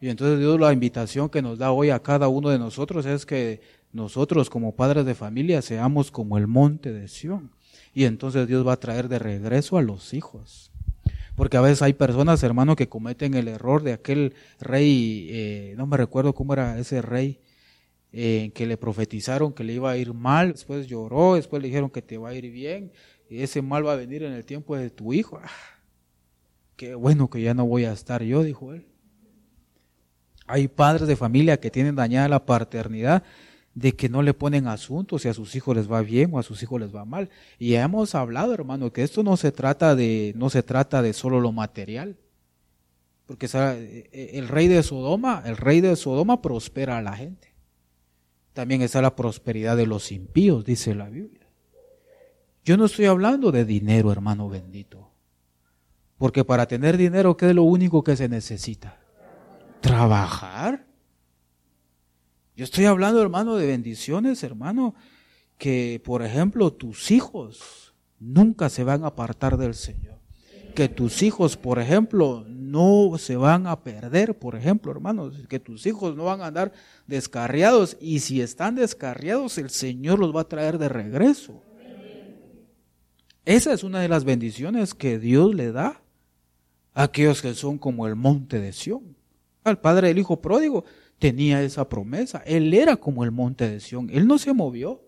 Y 0.00 0.08
entonces 0.08 0.38
Dios 0.38 0.60
la 0.60 0.72
invitación 0.72 1.28
que 1.28 1.42
nos 1.42 1.58
da 1.58 1.72
hoy 1.72 1.90
a 1.90 2.02
cada 2.02 2.28
uno 2.28 2.50
de 2.50 2.58
nosotros 2.58 3.04
es 3.06 3.26
que 3.26 3.60
nosotros 3.92 4.48
como 4.48 4.76
padres 4.76 5.04
de 5.04 5.14
familia 5.14 5.60
seamos 5.62 6.10
como 6.10 6.38
el 6.38 6.46
monte 6.46 6.92
de 6.92 7.08
Sión. 7.08 7.50
Y 7.98 8.04
entonces 8.04 8.46
Dios 8.46 8.64
va 8.64 8.74
a 8.74 8.76
traer 8.78 9.08
de 9.08 9.18
regreso 9.18 9.76
a 9.76 9.82
los 9.82 10.14
hijos. 10.14 10.70
Porque 11.34 11.56
a 11.56 11.60
veces 11.60 11.82
hay 11.82 11.94
personas, 11.94 12.40
hermano, 12.44 12.76
que 12.76 12.88
cometen 12.88 13.34
el 13.34 13.48
error 13.48 13.82
de 13.82 13.92
aquel 13.92 14.34
rey, 14.60 15.26
eh, 15.32 15.74
no 15.76 15.84
me 15.88 15.96
recuerdo 15.96 16.32
cómo 16.32 16.52
era 16.52 16.78
ese 16.78 17.02
rey, 17.02 17.40
eh, 18.12 18.52
que 18.54 18.66
le 18.66 18.76
profetizaron 18.76 19.52
que 19.52 19.64
le 19.64 19.72
iba 19.72 19.90
a 19.90 19.96
ir 19.96 20.14
mal, 20.14 20.52
después 20.52 20.86
lloró, 20.86 21.34
después 21.34 21.60
le 21.60 21.66
dijeron 21.66 21.90
que 21.90 22.00
te 22.00 22.18
va 22.18 22.28
a 22.28 22.34
ir 22.34 22.48
bien, 22.52 22.92
y 23.28 23.42
ese 23.42 23.62
mal 23.62 23.84
va 23.84 23.94
a 23.94 23.96
venir 23.96 24.22
en 24.22 24.32
el 24.32 24.44
tiempo 24.44 24.76
de 24.76 24.90
tu 24.90 25.12
hijo. 25.12 25.40
Ah, 25.42 25.50
qué 26.76 26.94
bueno 26.94 27.28
que 27.28 27.42
ya 27.42 27.52
no 27.52 27.66
voy 27.66 27.84
a 27.84 27.92
estar 27.92 28.22
yo, 28.22 28.44
dijo 28.44 28.74
él. 28.74 28.86
Hay 30.46 30.68
padres 30.68 31.08
de 31.08 31.16
familia 31.16 31.58
que 31.58 31.72
tienen 31.72 31.96
dañada 31.96 32.28
la 32.28 32.46
paternidad 32.46 33.24
de 33.78 33.94
que 33.94 34.08
no 34.08 34.22
le 34.22 34.34
ponen 34.34 34.66
asuntos 34.66 35.22
si 35.22 35.28
a 35.28 35.34
sus 35.34 35.54
hijos 35.54 35.76
les 35.76 35.90
va 35.90 36.02
bien 36.02 36.30
o 36.32 36.38
a 36.38 36.42
sus 36.42 36.62
hijos 36.62 36.80
les 36.80 36.94
va 36.94 37.04
mal. 37.04 37.30
Y 37.58 37.74
hemos 37.74 38.14
hablado, 38.14 38.54
hermano, 38.54 38.92
que 38.92 39.02
esto 39.02 39.22
no 39.22 39.36
se 39.36 39.52
trata 39.52 39.94
de 39.94 40.32
no 40.36 40.50
se 40.50 40.62
trata 40.62 41.02
de 41.02 41.12
solo 41.12 41.40
lo 41.40 41.52
material. 41.52 42.16
Porque 43.26 43.48
eh, 43.52 44.30
el 44.34 44.48
rey 44.48 44.68
de 44.68 44.82
Sodoma, 44.82 45.42
el 45.44 45.56
rey 45.56 45.80
de 45.80 45.94
Sodoma 45.96 46.42
prospera 46.42 46.98
a 46.98 47.02
la 47.02 47.14
gente 47.14 47.48
también 48.58 48.82
está 48.82 49.00
la 49.00 49.14
prosperidad 49.14 49.76
de 49.76 49.86
los 49.86 50.10
impíos, 50.10 50.64
dice 50.64 50.92
la 50.92 51.08
Biblia. 51.08 51.46
Yo 52.64 52.76
no 52.76 52.86
estoy 52.86 53.04
hablando 53.04 53.52
de 53.52 53.64
dinero, 53.64 54.10
hermano 54.10 54.48
bendito. 54.48 55.12
Porque 56.16 56.44
para 56.44 56.66
tener 56.66 56.96
dinero, 56.96 57.36
¿qué 57.36 57.50
es 57.50 57.54
lo 57.54 57.62
único 57.62 58.02
que 58.02 58.16
se 58.16 58.28
necesita? 58.28 58.98
Trabajar. 59.80 60.87
Yo 62.58 62.64
estoy 62.64 62.84
hablando, 62.84 63.22
hermano, 63.22 63.56
de 63.56 63.66
bendiciones, 63.66 64.42
hermano, 64.42 64.94
que, 65.56 66.02
por 66.04 66.22
ejemplo, 66.22 66.72
tus 66.72 67.10
hijos 67.10 67.94
nunca 68.18 68.68
se 68.68 68.84
van 68.84 69.04
a 69.04 69.06
apartar 69.06 69.56
del 69.56 69.74
Señor 69.74 70.18
que 70.78 70.88
tus 70.88 71.24
hijos, 71.24 71.56
por 71.56 71.80
ejemplo, 71.80 72.44
no 72.48 73.18
se 73.18 73.34
van 73.34 73.66
a 73.66 73.82
perder, 73.82 74.38
por 74.38 74.54
ejemplo, 74.54 74.92
hermanos, 74.92 75.34
que 75.48 75.58
tus 75.58 75.84
hijos 75.86 76.14
no 76.14 76.26
van 76.26 76.40
a 76.40 76.46
andar 76.46 76.72
descarriados 77.08 77.96
y 78.00 78.20
si 78.20 78.40
están 78.40 78.76
descarriados, 78.76 79.58
el 79.58 79.70
Señor 79.70 80.20
los 80.20 80.32
va 80.34 80.42
a 80.42 80.48
traer 80.48 80.78
de 80.78 80.88
regreso. 80.88 81.64
Esa 83.44 83.72
es 83.72 83.82
una 83.82 83.98
de 83.98 84.08
las 84.08 84.22
bendiciones 84.22 84.94
que 84.94 85.18
Dios 85.18 85.52
le 85.52 85.72
da 85.72 86.00
a 86.94 87.02
aquellos 87.02 87.42
que 87.42 87.54
son 87.54 87.78
como 87.78 88.06
el 88.06 88.14
monte 88.14 88.60
de 88.60 88.72
Sión. 88.72 89.16
Al 89.64 89.80
padre 89.80 90.06
del 90.06 90.18
hijo 90.18 90.40
pródigo 90.40 90.84
tenía 91.18 91.62
esa 91.62 91.88
promesa. 91.88 92.42
Él 92.46 92.72
era 92.74 92.96
como 92.96 93.24
el 93.24 93.30
monte 93.30 93.68
de 93.68 93.80
Sión. 93.80 94.08
Él 94.12 94.26
no 94.26 94.38
se 94.38 94.52
movió. 94.52 95.02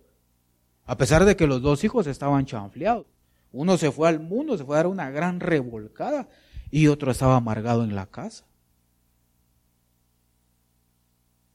A 0.84 0.96
pesar 0.96 1.24
de 1.24 1.36
que 1.36 1.46
los 1.46 1.62
dos 1.62 1.84
hijos 1.84 2.06
estaban 2.06 2.46
chanfleados. 2.46 3.06
Uno 3.52 3.76
se 3.78 3.90
fue 3.90 4.08
al 4.08 4.20
mundo, 4.20 4.56
se 4.56 4.64
fue 4.64 4.76
a 4.76 4.78
dar 4.78 4.86
una 4.86 5.10
gran 5.10 5.40
revolcada 5.40 6.28
y 6.70 6.86
otro 6.86 7.10
estaba 7.10 7.36
amargado 7.36 7.84
en 7.84 7.94
la 7.94 8.06
casa. 8.06 8.44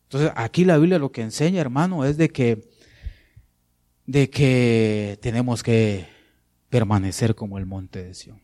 Entonces, 0.03 0.31
aquí 0.35 0.65
la 0.65 0.77
Biblia 0.77 0.99
lo 0.99 1.11
que 1.11 1.21
enseña, 1.21 1.61
hermano, 1.61 2.05
es 2.05 2.17
de 2.17 2.29
que 2.29 2.69
de 4.05 4.29
que 4.29 5.17
tenemos 5.21 5.63
que 5.63 6.07
permanecer 6.69 7.33
como 7.33 7.57
el 7.57 7.65
monte 7.65 8.03
de 8.03 8.13
Sión. 8.13 8.39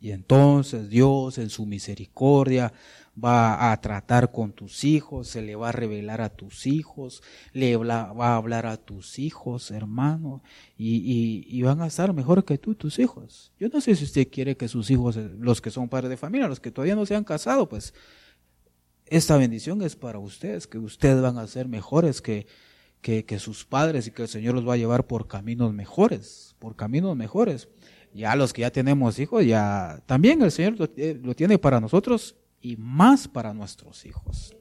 Y 0.00 0.12
entonces 0.12 0.88
Dios 0.88 1.38
en 1.38 1.50
su 1.50 1.66
misericordia 1.66 2.72
va 3.22 3.72
a 3.72 3.80
tratar 3.80 4.32
con 4.32 4.52
tus 4.52 4.84
hijos, 4.84 5.28
se 5.28 5.42
le 5.42 5.56
va 5.56 5.68
a 5.68 5.72
revelar 5.72 6.20
a 6.20 6.30
tus 6.30 6.66
hijos, 6.66 7.22
le 7.52 7.76
va 7.76 8.08
a 8.10 8.36
hablar 8.36 8.66
a 8.66 8.76
tus 8.76 9.18
hijos, 9.18 9.70
hermano, 9.70 10.42
y, 10.76 11.60
van 11.62 11.82
a 11.82 11.86
estar 11.86 12.12
mejor 12.12 12.44
que 12.44 12.58
tú, 12.58 12.74
tus 12.74 12.98
hijos. 12.98 13.52
Yo 13.58 13.68
no 13.68 13.80
sé 13.80 13.94
si 13.94 14.04
usted 14.04 14.28
quiere 14.30 14.56
que 14.56 14.68
sus 14.68 14.90
hijos, 14.90 15.16
los 15.16 15.60
que 15.60 15.70
son 15.70 15.88
padres 15.88 16.10
de 16.10 16.16
familia, 16.16 16.48
los 16.48 16.60
que 16.60 16.70
todavía 16.70 16.96
no 16.96 17.06
se 17.06 17.14
han 17.14 17.24
casado, 17.24 17.68
pues 17.68 17.94
esta 19.06 19.36
bendición 19.36 19.82
es 19.82 19.96
para 19.96 20.18
ustedes, 20.18 20.66
que 20.66 20.78
ustedes 20.78 21.20
van 21.20 21.38
a 21.38 21.46
ser 21.46 21.68
mejores 21.68 22.22
que, 22.22 22.46
que, 23.00 23.24
que 23.24 23.38
sus 23.38 23.64
padres 23.64 24.06
y 24.06 24.12
que 24.12 24.22
el 24.22 24.28
Señor 24.28 24.54
los 24.54 24.68
va 24.68 24.74
a 24.74 24.78
llevar 24.78 25.06
por 25.06 25.26
caminos 25.26 25.72
mejores, 25.74 26.54
por 26.58 26.76
caminos 26.76 27.16
mejores. 27.16 27.68
Ya 28.12 28.34
los 28.34 28.52
que 28.52 28.62
ya 28.62 28.70
tenemos 28.70 29.18
hijos, 29.18 29.44
ya 29.46 30.02
también 30.06 30.42
el 30.42 30.50
Señor 30.50 30.74
lo, 30.78 31.34
tiene 31.34 31.58
para 31.58 31.80
nosotros 31.80 32.36
y 32.60 32.76
más 32.76 33.28
para 33.28 33.54
nuestros 33.54 34.04
hijos. 34.06 34.54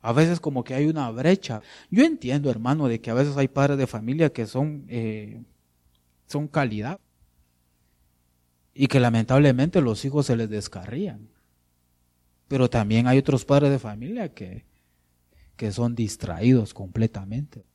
A 0.00 0.12
veces 0.12 0.40
como 0.40 0.64
que 0.64 0.74
hay 0.74 0.86
una 0.86 1.10
brecha. 1.10 1.60
Yo 1.90 2.04
entiendo, 2.04 2.50
hermano, 2.50 2.88
de 2.88 3.00
que 3.00 3.10
a 3.10 3.14
veces 3.14 3.36
hay 3.36 3.48
padres 3.48 3.78
de 3.78 3.86
familia 3.86 4.32
que 4.32 4.46
son, 4.46 4.84
eh, 4.88 5.42
son 6.26 6.46
calidad 6.48 7.00
y 8.74 8.86
que 8.86 9.00
lamentablemente 9.00 9.80
los 9.80 10.04
hijos 10.04 10.26
se 10.26 10.36
les 10.36 10.48
descarrían. 10.48 11.28
Pero 12.46 12.70
también 12.70 13.06
hay 13.06 13.18
otros 13.18 13.44
padres 13.44 13.70
de 13.70 13.78
familia 13.78 14.32
que, 14.32 14.64
que 15.56 15.72
son 15.72 15.94
distraídos 15.94 16.72
completamente 16.72 17.66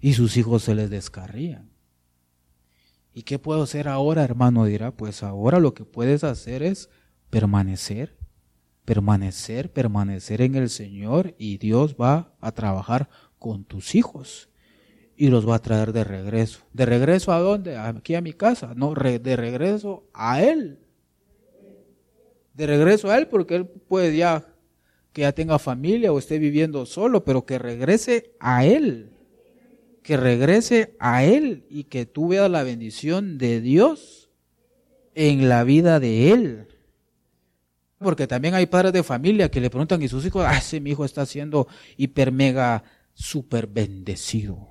y 0.00 0.14
sus 0.14 0.36
hijos 0.36 0.62
se 0.62 0.74
les 0.74 0.90
descarrían. 0.90 1.70
¿Y 3.12 3.22
qué 3.22 3.38
puedo 3.38 3.62
hacer 3.62 3.88
ahora, 3.88 4.24
hermano? 4.24 4.64
Dirá, 4.64 4.90
pues 4.90 5.22
ahora 5.22 5.60
lo 5.60 5.74
que 5.74 5.84
puedes 5.84 6.24
hacer 6.24 6.62
es 6.62 6.90
permanecer, 7.34 8.16
permanecer, 8.84 9.72
permanecer 9.72 10.40
en 10.40 10.54
el 10.54 10.70
Señor 10.70 11.34
y 11.36 11.58
Dios 11.58 11.96
va 12.00 12.32
a 12.40 12.52
trabajar 12.52 13.08
con 13.40 13.64
tus 13.64 13.96
hijos 13.96 14.48
y 15.16 15.28
los 15.28 15.48
va 15.48 15.56
a 15.56 15.62
traer 15.62 15.92
de 15.92 16.04
regreso. 16.04 16.60
¿De 16.72 16.86
regreso 16.86 17.32
a 17.32 17.40
dónde? 17.40 17.76
Aquí 17.76 18.14
a 18.14 18.20
mi 18.20 18.32
casa. 18.32 18.74
No, 18.76 18.94
de 18.94 19.36
regreso 19.36 20.04
a 20.14 20.42
Él. 20.44 20.78
De 22.54 22.68
regreso 22.68 23.10
a 23.10 23.18
Él 23.18 23.26
porque 23.26 23.56
Él 23.56 23.66
puede 23.66 24.16
ya 24.16 24.46
que 25.12 25.22
ya 25.22 25.32
tenga 25.32 25.58
familia 25.58 26.12
o 26.12 26.18
esté 26.18 26.38
viviendo 26.38 26.86
solo, 26.86 27.24
pero 27.24 27.44
que 27.44 27.58
regrese 27.58 28.32
a 28.38 28.64
Él 28.64 29.10
que 30.04 30.18
regrese 30.18 30.94
a 30.98 31.24
Él 31.24 31.64
y 31.70 31.84
que 31.84 32.04
tú 32.04 32.28
veas 32.28 32.50
la 32.50 32.62
bendición 32.62 33.38
de 33.38 33.62
Dios 33.62 34.30
en 35.14 35.48
la 35.48 35.64
vida 35.64 35.98
de 35.98 36.30
él. 36.30 36.73
Porque 38.04 38.26
también 38.26 38.54
hay 38.54 38.66
padres 38.66 38.92
de 38.92 39.02
familia 39.02 39.50
que 39.50 39.60
le 39.60 39.70
preguntan 39.70 40.02
a 40.02 40.08
sus 40.08 40.24
hijos, 40.26 40.44
ah, 40.46 40.58
ese 40.58 40.78
mi 40.78 40.90
hijo 40.90 41.04
está 41.04 41.24
siendo 41.24 41.66
hiper 41.96 42.30
mega 42.30 42.84
super 43.14 43.66
bendecido. 43.66 44.68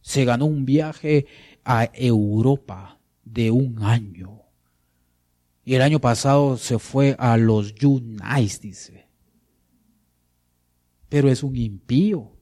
Se 0.00 0.24
ganó 0.24 0.46
un 0.46 0.64
viaje 0.64 1.26
a 1.64 1.90
Europa 1.92 2.98
de 3.24 3.50
un 3.50 3.82
año. 3.82 4.40
Y 5.64 5.74
el 5.74 5.82
año 5.82 6.00
pasado 6.00 6.56
se 6.56 6.78
fue 6.78 7.14
a 7.18 7.36
los 7.36 7.74
United, 7.82 8.60
dice. 8.62 9.06
Pero 11.08 11.28
es 11.28 11.42
un 11.42 11.56
impío. 11.56 12.32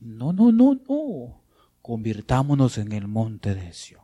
No, 0.00 0.32
no, 0.32 0.50
no, 0.50 0.80
no. 0.88 1.42
Convirtámonos 1.82 2.78
en 2.78 2.92
el 2.92 3.06
monte 3.06 3.54
de 3.54 3.72
Sion. 3.72 4.02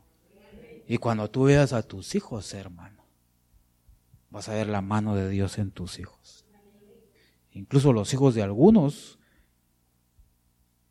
Y 0.87 0.97
cuando 0.97 1.29
tú 1.31 1.45
veas 1.45 1.73
a 1.73 1.81
tus 1.81 2.13
hijos, 2.13 2.53
hermano, 2.53 3.04
vas 4.35 4.49
a 4.49 4.53
ver 4.53 4.67
la 4.67 4.81
mano 4.81 5.15
de 5.15 5.29
Dios 5.29 5.57
en 5.59 5.71
tus 5.71 5.97
hijos. 5.97 6.43
Incluso 7.51 7.93
los 7.93 8.13
hijos 8.13 8.35
de 8.35 8.43
algunos. 8.43 9.17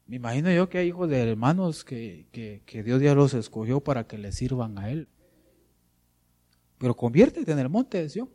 Me 0.07 0.17
imagino 0.17 0.51
yo 0.51 0.71
que 0.71 0.79
hay 0.79 0.89
hijos 0.89 1.11
de 1.11 1.21
hermanos 1.21 1.85
que, 1.85 2.27
que, 2.33 2.83
Dios 2.83 3.03
ya 3.03 3.15
los 3.15 3.35
escogió 3.35 3.81
para 3.81 4.07
que 4.07 4.17
le 4.17 4.33
sirvan 4.33 4.79
a 4.79 4.91
Él. 4.91 5.09
Pero 6.79 6.97
conviértete 6.97 7.53
en 7.53 7.59
el 7.59 7.69
monte 7.69 8.09
de. 8.09 8.27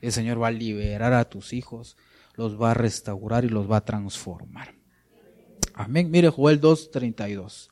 El 0.00 0.10
Señor 0.10 0.42
va 0.42 0.48
a 0.48 0.50
liberar 0.50 1.12
a 1.12 1.28
tus 1.28 1.52
hijos, 1.52 1.96
los 2.34 2.60
va 2.60 2.72
a 2.72 2.74
restaurar 2.74 3.44
y 3.44 3.50
los 3.50 3.70
va 3.70 3.76
a 3.76 3.84
transformar. 3.84 4.74
Amén. 5.74 6.10
Mire 6.10 6.28
Joel 6.28 6.60
2.32. 6.60 7.68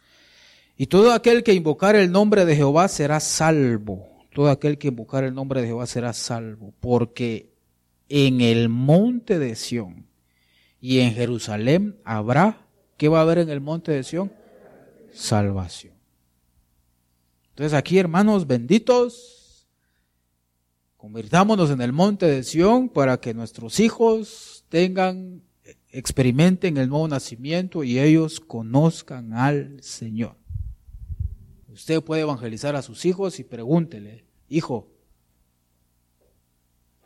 Y 0.76 0.86
todo 0.86 1.12
aquel 1.12 1.42
que 1.42 1.54
invocar 1.54 1.96
el 1.96 2.12
nombre 2.12 2.44
de 2.44 2.54
Jehová 2.54 2.86
será 2.86 3.18
salvo. 3.18 4.09
Todo 4.32 4.48
aquel 4.48 4.78
que 4.78 4.88
invocar 4.88 5.24
el 5.24 5.34
nombre 5.34 5.60
de 5.60 5.68
Jehová 5.68 5.86
será 5.86 6.12
salvo. 6.12 6.72
Porque 6.80 7.52
en 8.08 8.40
el 8.40 8.68
monte 8.68 9.38
de 9.38 9.54
Sión 9.56 10.06
y 10.80 11.00
en 11.00 11.12
Jerusalén 11.14 11.98
habrá, 12.04 12.66
¿qué 12.96 13.08
va 13.08 13.18
a 13.18 13.22
haber 13.22 13.38
en 13.38 13.50
el 13.50 13.60
monte 13.60 13.92
de 13.92 14.02
Sión? 14.02 14.32
Salvación. 15.12 15.94
Entonces 17.50 17.76
aquí, 17.76 17.98
hermanos 17.98 18.46
benditos, 18.46 19.66
convirtámonos 20.96 21.70
en 21.70 21.82
el 21.82 21.92
monte 21.92 22.26
de 22.26 22.42
Sión 22.42 22.88
para 22.88 23.20
que 23.20 23.34
nuestros 23.34 23.80
hijos 23.80 24.64
tengan, 24.68 25.42
experimenten 25.90 26.78
el 26.78 26.88
nuevo 26.88 27.06
nacimiento 27.08 27.84
y 27.84 27.98
ellos 27.98 28.40
conozcan 28.40 29.34
al 29.34 29.82
Señor. 29.82 30.39
Usted 31.80 32.02
puede 32.02 32.20
evangelizar 32.20 32.76
a 32.76 32.82
sus 32.82 33.06
hijos 33.06 33.40
y 33.40 33.44
pregúntele, 33.44 34.26
hijo, 34.50 34.92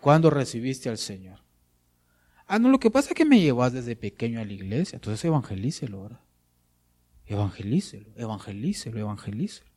¿cuándo 0.00 0.30
recibiste 0.30 0.88
al 0.88 0.98
Señor? 0.98 1.38
Ah, 2.48 2.58
no, 2.58 2.68
lo 2.68 2.80
que 2.80 2.90
pasa 2.90 3.10
es 3.10 3.14
que 3.14 3.24
me 3.24 3.40
llevas 3.40 3.72
desde 3.72 3.94
pequeño 3.94 4.40
a 4.40 4.44
la 4.44 4.52
iglesia, 4.52 4.96
entonces 4.96 5.24
evangelícelo, 5.24 6.02
¿verdad? 6.02 6.20
Evangelícelo, 7.24 8.10
evangelícelo, 8.16 8.98
evangelícelo. 8.98 9.70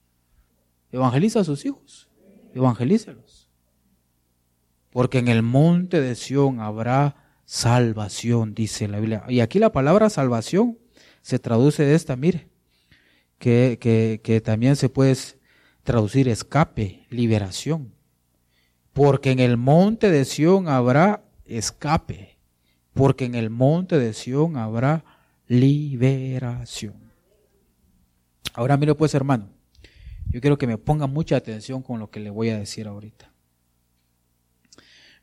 Evangeliza 0.91 1.41
a 1.41 1.43
sus 1.43 1.63
hijos, 1.65 2.09
evangelícelos. 2.55 3.51
Porque 4.89 5.19
en 5.19 5.27
el 5.27 5.43
monte 5.43 6.01
de 6.01 6.15
Sión 6.15 6.59
habrá 6.59 7.37
salvación, 7.45 8.55
dice 8.55 8.87
la 8.87 8.99
Biblia. 8.99 9.25
Y 9.29 9.41
aquí 9.41 9.59
la 9.59 9.71
palabra 9.71 10.09
salvación 10.09 10.79
se 11.21 11.37
traduce 11.37 11.85
de 11.85 11.93
esta, 11.93 12.15
mire, 12.15 12.49
que, 13.39 14.19
que, 14.23 14.41
también 14.41 14.75
se 14.75 14.89
puede 14.89 15.15
traducir 15.83 16.27
escape, 16.27 17.05
liberación. 17.09 17.93
Porque 18.93 19.31
en 19.31 19.39
el 19.39 19.57
monte 19.57 20.09
de 20.09 20.25
Sión 20.25 20.67
habrá 20.67 21.23
escape, 21.45 22.37
porque 22.93 23.25
en 23.25 23.35
el 23.35 23.49
monte 23.49 23.99
de 23.99 24.13
Sión 24.13 24.57
habrá 24.57 25.05
liberación. 25.47 26.95
Ahora 28.53 28.75
mire 28.75 28.95
pues 28.95 29.13
hermano, 29.13 29.49
yo 30.29 30.41
quiero 30.41 30.57
que 30.57 30.67
me 30.67 30.77
ponga 30.77 31.05
mucha 31.05 31.37
atención 31.37 31.83
con 31.83 31.99
lo 31.99 32.09
que 32.09 32.19
le 32.19 32.31
voy 32.31 32.49
a 32.49 32.57
decir 32.57 32.87
ahorita. 32.87 33.31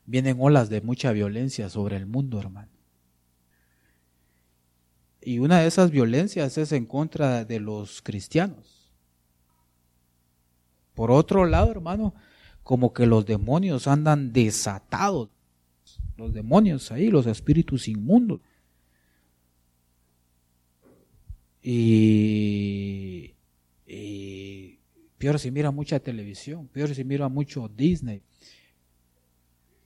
Vienen 0.05 0.37
olas 0.39 0.69
de 0.69 0.81
mucha 0.81 1.11
violencia 1.11 1.69
sobre 1.69 1.97
el 1.97 2.05
mundo, 2.05 2.39
hermano. 2.39 2.74
Y 5.25 5.39
una 5.39 5.61
de 5.61 5.67
esas 5.67 5.89
violencias 5.89 6.55
es 6.59 6.71
en 6.71 6.85
contra 6.85 7.45
de 7.45 7.59
los 7.59 8.03
cristianos. 8.03 8.93
Por 10.93 11.09
otro 11.09 11.45
lado, 11.45 11.71
hermano, 11.71 12.13
como 12.61 12.93
que 12.93 13.07
los 13.07 13.25
demonios 13.25 13.87
andan 13.87 14.31
desatados. 14.31 15.29
Los 16.15 16.31
demonios 16.31 16.91
ahí, 16.91 17.09
los 17.09 17.25
espíritus 17.25 17.87
inmundos. 17.87 18.39
Y, 21.63 23.33
y 23.87 24.79
peor 25.17 25.39
si 25.39 25.49
mira 25.49 25.71
mucha 25.71 25.99
televisión, 25.99 26.67
peor 26.67 26.93
si 26.93 27.03
mira 27.03 27.29
mucho 27.29 27.67
Disney. 27.67 28.21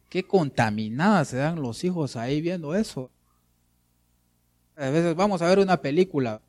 Qué 0.09 0.21
contaminadas 0.27 1.29
se 1.29 1.37
dan 1.37 1.61
los 1.61 1.81
hijos 1.85 2.17
ahí 2.17 2.41
viendo 2.41 2.75
eso. 2.75 3.09
A 4.79 4.89
veces 4.91 5.13
vamos 5.13 5.41
a 5.41 5.47
ver 5.47 5.59
una 5.59 5.81
película 5.81 6.41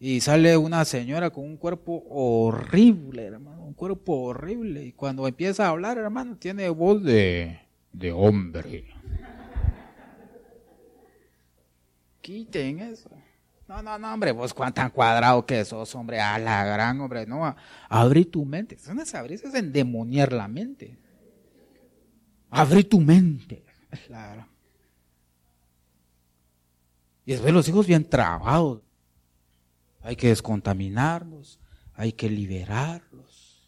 y 0.00 0.20
sale 0.22 0.56
una 0.56 0.86
señora 0.86 1.28
con 1.28 1.44
un 1.44 1.58
cuerpo 1.58 2.02
horrible, 2.08 3.24
hermano, 3.24 3.62
un 3.62 3.74
cuerpo 3.74 4.22
horrible. 4.22 4.86
Y 4.86 4.92
cuando 4.92 5.28
empieza 5.28 5.66
a 5.66 5.68
hablar, 5.68 5.98
hermano, 5.98 6.36
tiene 6.36 6.68
voz 6.70 7.02
de, 7.02 7.60
de 7.92 8.10
hombre. 8.10 8.86
Quiten 12.22 12.80
eso. 12.80 13.10
No, 13.68 13.82
no, 13.82 13.98
no, 13.98 14.14
hombre, 14.14 14.32
vos 14.32 14.54
cuán 14.54 14.72
tan 14.72 14.90
cuadrado 14.90 15.44
que 15.44 15.62
sos, 15.66 15.94
hombre, 15.94 16.20
a 16.20 16.38
la 16.38 16.64
gran, 16.64 16.98
hombre, 17.00 17.26
no, 17.26 17.54
abrí 17.90 18.24
tu 18.24 18.46
mente. 18.46 18.76
Eso 18.76 18.94
no 18.94 19.02
es 19.02 19.14
abrir, 19.14 19.40
es 19.42 19.54
endemoniar 19.54 20.32
la 20.32 20.48
mente. 20.48 20.96
Abrí 22.48 22.84
tu 22.84 23.00
mente. 23.00 23.62
Claro. 24.06 24.53
Y 27.26 27.32
después 27.32 27.52
los 27.52 27.68
hijos 27.68 27.86
bien 27.86 28.08
trabados. 28.08 28.82
Hay 30.02 30.16
que 30.16 30.28
descontaminarlos, 30.28 31.58
hay 31.94 32.12
que 32.12 32.28
liberarlos. 32.28 33.62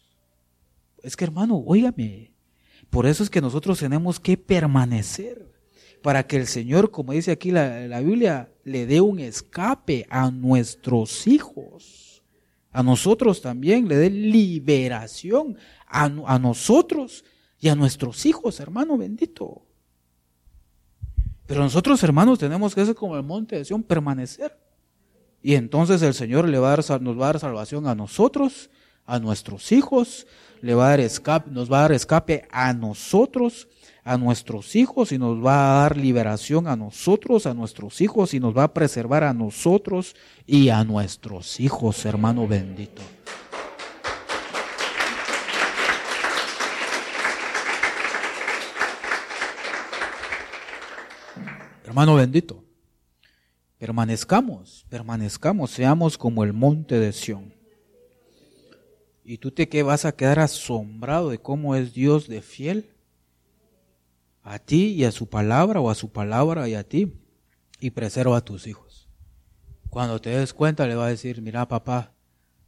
Es 1.01 1.15
que 1.15 1.25
hermano, 1.25 1.57
óigame, 1.65 2.31
por 2.89 3.05
eso 3.05 3.23
es 3.23 3.29
que 3.29 3.41
nosotros 3.41 3.79
tenemos 3.79 4.19
que 4.19 4.37
permanecer 4.37 5.51
para 6.03 6.27
que 6.27 6.37
el 6.37 6.47
Señor, 6.47 6.91
como 6.91 7.13
dice 7.13 7.31
aquí 7.31 7.51
la, 7.51 7.87
la 7.87 8.01
Biblia, 8.01 8.51
le 8.63 8.85
dé 8.85 9.01
un 9.01 9.19
escape 9.19 10.05
a 10.09 10.29
nuestros 10.29 11.27
hijos. 11.27 12.23
A 12.71 12.83
nosotros 12.83 13.41
también 13.41 13.87
le 13.87 13.95
dé 13.95 14.09
liberación 14.09 15.57
a, 15.87 16.03
a 16.03 16.39
nosotros 16.39 17.25
y 17.59 17.69
a 17.69 17.75
nuestros 17.75 18.25
hijos, 18.25 18.59
hermano 18.59 18.97
bendito. 18.97 19.66
Pero 21.47 21.61
nosotros, 21.61 22.03
hermanos, 22.03 22.39
tenemos 22.39 22.75
que 22.75 22.85
ser 22.85 22.93
como 22.93 23.15
el 23.15 23.23
monte 23.23 23.55
de 23.55 23.65
Sion, 23.65 23.81
permanecer. 23.81 24.55
Y 25.41 25.55
entonces 25.55 26.01
el 26.01 26.13
Señor 26.13 26.47
le 26.47 26.59
va 26.59 26.73
a 26.73 26.77
dar, 26.77 27.01
nos 27.01 27.17
va 27.17 27.29
a 27.29 27.33
dar 27.33 27.39
salvación 27.39 27.87
a 27.87 27.95
nosotros, 27.95 28.69
a 29.05 29.19
nuestros 29.19 29.71
hijos, 29.71 30.27
le 30.61 30.75
va 30.75 30.87
a 30.87 30.89
dar 30.89 30.99
escape, 30.99 31.49
nos 31.49 31.71
va 31.71 31.79
a 31.79 31.81
dar 31.83 31.91
escape 31.93 32.45
a 32.51 32.73
nosotros, 32.73 33.69
a 34.03 34.17
nuestros 34.17 34.75
hijos, 34.75 35.13
y 35.13 35.17
nos 35.17 35.43
va 35.43 35.79
a 35.79 35.81
dar 35.83 35.95
liberación 35.95 36.67
a 36.67 36.75
nosotros, 36.75 37.45
a 37.45 37.53
nuestros 37.53 38.01
hijos, 38.01 38.33
y 38.33 38.41
nos 38.41 38.55
va 38.55 38.63
a 38.63 38.73
preservar 38.73 39.23
a 39.23 39.33
nosotros 39.33 40.15
y 40.45 40.67
a 40.67 40.83
nuestros 40.83 41.61
hijos, 41.61 42.05
hermano 42.05 42.45
bendito. 42.45 43.01
Hermano 51.97 52.17
bendito, 52.17 52.63
permanezcamos, 53.79 54.85
permanezcamos, 54.87 55.71
seamos 55.71 56.15
como 56.15 56.43
el 56.43 56.53
monte 56.53 56.99
de 56.99 57.11
Sión. 57.11 57.55
Y 59.23 59.39
tú 59.39 59.49
te 59.49 59.67
que 59.67 59.81
vas 59.81 60.05
a 60.05 60.11
quedar 60.11 60.37
asombrado 60.37 61.31
de 61.31 61.39
cómo 61.39 61.75
es 61.75 61.95
Dios 61.95 62.27
de 62.27 62.43
fiel 62.43 62.91
a 64.43 64.59
ti 64.59 64.89
y 64.89 65.05
a 65.05 65.11
su 65.11 65.27
palabra 65.27 65.81
o 65.81 65.89
a 65.89 65.95
su 65.95 66.11
palabra 66.11 66.69
y 66.69 66.75
a 66.75 66.83
ti 66.83 67.13
y 67.79 67.89
preserva 67.89 68.37
a 68.37 68.45
tus 68.45 68.67
hijos. 68.67 69.09
Cuando 69.89 70.21
te 70.21 70.29
des 70.29 70.53
cuenta 70.53 70.85
le 70.85 70.93
va 70.93 71.07
a 71.07 71.09
decir, 71.09 71.41
mira 71.41 71.67
papá, 71.67 72.13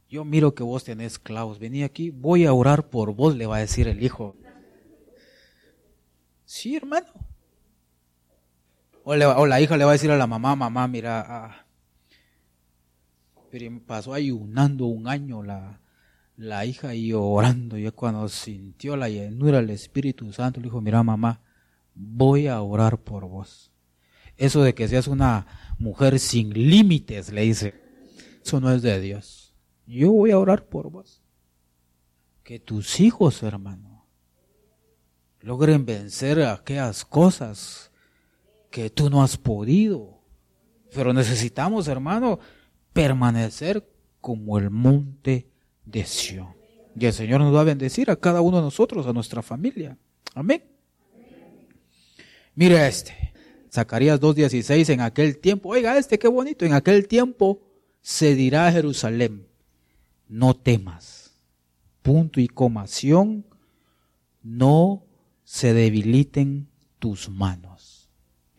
yo 0.08 0.24
miro 0.24 0.56
que 0.56 0.64
vos 0.64 0.82
tenés 0.82 1.20
clavos, 1.20 1.60
vení 1.60 1.84
aquí, 1.84 2.10
voy 2.10 2.46
a 2.46 2.52
orar 2.52 2.90
por 2.90 3.14
vos, 3.14 3.36
le 3.36 3.46
va 3.46 3.58
a 3.58 3.60
decir 3.60 3.86
el 3.86 4.02
hijo. 4.02 4.34
Sí, 6.44 6.74
hermano, 6.74 7.29
o, 9.10 9.46
la 9.46 9.60
hija 9.60 9.76
le 9.76 9.84
va 9.84 9.90
a 9.90 9.94
decir 9.94 10.10
a 10.10 10.16
la 10.16 10.26
mamá, 10.26 10.54
mamá, 10.54 10.86
mira, 10.86 11.24
ah, 11.26 11.66
pero 13.50 13.80
pasó 13.84 14.14
ayunando 14.14 14.86
un 14.86 15.08
año 15.08 15.42
la, 15.42 15.80
la 16.36 16.64
hija 16.64 16.94
y 16.94 17.12
orando, 17.12 17.76
y 17.76 17.90
cuando 17.90 18.28
sintió 18.28 18.96
la 18.96 19.08
llenura 19.08 19.58
del 19.58 19.70
Espíritu 19.70 20.32
Santo, 20.32 20.60
le 20.60 20.64
dijo, 20.64 20.80
mira 20.80 21.02
mamá, 21.02 21.40
voy 21.94 22.46
a 22.46 22.60
orar 22.62 22.98
por 22.98 23.26
vos. 23.26 23.72
Eso 24.36 24.62
de 24.62 24.74
que 24.74 24.88
seas 24.88 25.08
una 25.08 25.74
mujer 25.78 26.18
sin 26.20 26.50
límites, 26.50 27.32
le 27.32 27.42
dice, 27.42 27.74
eso 28.44 28.60
no 28.60 28.70
es 28.72 28.80
de 28.82 29.00
Dios. 29.00 29.54
Yo 29.86 30.12
voy 30.12 30.30
a 30.30 30.38
orar 30.38 30.66
por 30.66 30.90
vos. 30.90 31.20
Que 32.44 32.58
tus 32.58 33.00
hijos, 33.00 33.42
hermano, 33.42 34.06
logren 35.40 35.84
vencer 35.84 36.42
aquellas 36.42 37.04
cosas 37.04 37.89
que 38.70 38.90
tú 38.90 39.10
no 39.10 39.22
has 39.22 39.36
podido. 39.36 40.20
Pero 40.94 41.12
necesitamos, 41.12 41.88
hermano, 41.88 42.38
permanecer 42.92 43.88
como 44.20 44.58
el 44.58 44.70
monte 44.70 45.48
de 45.84 46.04
Sion. 46.04 46.54
Y 46.98 47.06
el 47.06 47.12
Señor 47.12 47.40
nos 47.40 47.54
va 47.54 47.60
a 47.60 47.64
bendecir 47.64 48.10
a 48.10 48.16
cada 48.16 48.40
uno 48.40 48.58
de 48.58 48.64
nosotros, 48.64 49.06
a 49.06 49.12
nuestra 49.12 49.42
familia. 49.42 49.96
Amén. 50.34 50.64
Mire 52.54 52.86
este, 52.86 53.32
Zacarías 53.72 54.20
2.16, 54.20 54.92
en 54.92 55.00
aquel 55.00 55.38
tiempo, 55.38 55.70
oiga 55.70 55.96
este, 55.96 56.18
qué 56.18 56.28
bonito, 56.28 56.64
en 56.64 56.72
aquel 56.72 57.06
tiempo 57.06 57.62
se 58.02 58.34
dirá 58.34 58.66
a 58.66 58.72
Jerusalén, 58.72 59.46
no 60.28 60.54
temas, 60.54 61.32
punto 62.02 62.40
y 62.40 62.48
comación, 62.48 63.46
no 64.42 65.04
se 65.44 65.72
debiliten 65.72 66.68
tus 66.98 67.28
manos. 67.28 67.69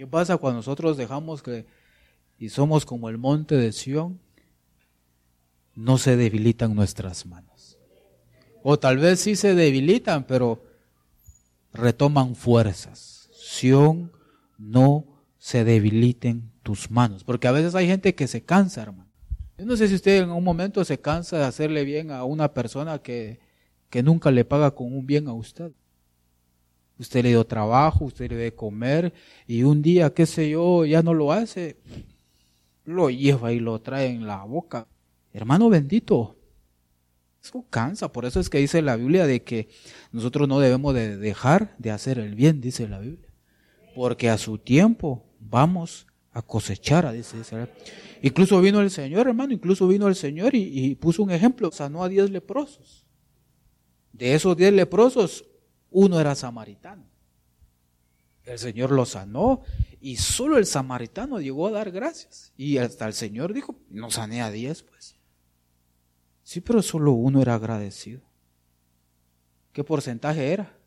¿Qué 0.02 0.08
pasa 0.08 0.38
cuando 0.38 0.58
nosotros 0.58 0.98
dejamos 0.98 1.44
que 1.44 1.68
y 2.40 2.50
somos 2.50 2.88
como 2.88 3.08
el 3.08 3.20
monte 3.20 3.54
de 3.54 3.72
Sión? 3.72 4.20
No 5.76 6.00
se 6.00 6.18
debilitan 6.18 6.74
nuestras 6.74 7.28
manos. 7.28 7.78
O 8.64 8.80
tal 8.80 8.98
vez 8.98 9.20
sí 9.20 9.36
se 9.36 9.54
debilitan, 9.54 10.24
pero 10.24 10.64
retoman 11.72 12.36
fuerzas. 12.36 13.30
Sión, 13.32 14.12
no 14.58 15.06
se 15.38 15.64
debiliten 15.64 16.52
tus 16.64 16.90
manos. 16.90 17.24
Porque 17.24 17.48
a 17.48 17.52
veces 17.52 17.76
hay 17.76 17.86
gente 17.86 18.16
que 18.16 18.28
se 18.28 18.44
cansa, 18.44 18.82
hermano. 18.82 19.12
Yo 19.60 19.68
no 19.68 19.78
sé 19.78 19.88
si 19.88 19.94
usted 19.94 20.24
en 20.24 20.32
un 20.32 20.44
momento 20.44 20.84
se 20.84 21.00
cansa 21.00 21.38
de 21.38 21.46
hacerle 21.46 21.84
bien 21.84 22.10
a 22.10 22.24
una 22.24 22.56
persona 22.56 22.98
que, 23.04 23.40
que 23.92 24.02
nunca 24.02 24.32
le 24.32 24.46
paga 24.46 24.72
con 24.72 24.92
un 24.92 25.06
bien 25.06 25.28
a 25.28 25.34
usted. 25.34 25.74
Usted 27.02 27.24
le 27.24 27.30
dio 27.30 27.44
trabajo, 27.44 28.06
usted 28.06 28.30
le 28.30 28.38
dio 28.38 28.56
comer 28.56 29.12
y 29.48 29.64
un 29.64 29.82
día, 29.82 30.14
qué 30.14 30.28
sé 30.28 30.52
yo, 30.52 30.86
ya 30.86 31.02
no 31.02 31.16
lo 31.16 31.32
hace, 31.32 31.78
lo 32.86 33.10
lleva 33.10 33.52
y 33.52 33.60
lo 33.60 33.82
trae 33.82 34.06
en 34.06 34.28
la 34.28 34.44
boca. 34.44 34.86
Hermano 35.34 35.68
bendito, 35.68 36.36
eso 37.44 37.66
cansa. 37.72 38.12
Por 38.12 38.26
eso 38.26 38.40
es 38.40 38.52
que 38.52 38.60
dice 38.60 38.84
la 38.84 38.98
Biblia 38.98 39.26
de 39.26 39.42
que 39.42 39.68
nosotros 40.12 40.48
no 40.48 40.60
debemos 40.60 40.94
de 40.94 41.18
dejar 41.18 41.76
de 41.80 41.90
hacer 41.90 42.20
el 42.20 42.36
bien, 42.36 42.62
dice 42.62 42.88
la 42.88 43.00
Biblia. 43.00 43.30
Porque 43.96 44.30
a 44.30 44.38
su 44.38 44.60
tiempo 44.60 45.26
vamos 45.40 46.06
a 46.34 46.44
cosechar, 46.44 47.12
dice 47.14 47.40
Israel. 47.40 47.70
Incluso 48.22 48.62
vino 48.62 48.80
el 48.80 48.92
Señor, 48.92 49.28
hermano, 49.28 49.54
incluso 49.54 49.88
vino 49.88 50.08
el 50.08 50.16
Señor 50.16 50.54
y, 50.54 50.94
puso 51.02 51.24
un 51.24 51.32
ejemplo, 51.32 51.72
sanó 51.72 52.04
a 52.04 52.10
diez 52.10 52.30
leprosos. 52.30 53.08
De 54.14 54.36
esos 54.36 54.56
diez 54.56 54.72
leprosos, 54.72 55.46
uno 55.92 56.20
era 56.20 56.34
samaritano. 56.36 57.04
El 58.44 58.58
Señor 58.58 58.92
lo 58.92 59.06
sanó 59.06 59.62
y 60.00 60.18
solo 60.18 60.58
el 60.58 60.66
samaritano 60.66 61.40
llegó 61.40 61.68
a 61.68 61.72
dar 61.72 61.92
gracias. 61.92 62.54
Y 62.58 62.78
hasta 62.78 63.06
el 63.06 63.14
Señor 63.14 63.54
dijo, 63.54 63.76
no 63.90 64.10
sané 64.10 64.42
a 64.42 64.50
diez, 64.50 64.82
pues. 64.82 65.16
Sí, 66.44 66.60
pero 66.60 66.82
solo 66.82 67.12
uno 67.12 67.42
era 67.42 67.56
agradecido. 67.56 68.22
¿Qué 69.74 69.84
porcentaje 69.84 70.52
era? 70.52 70.78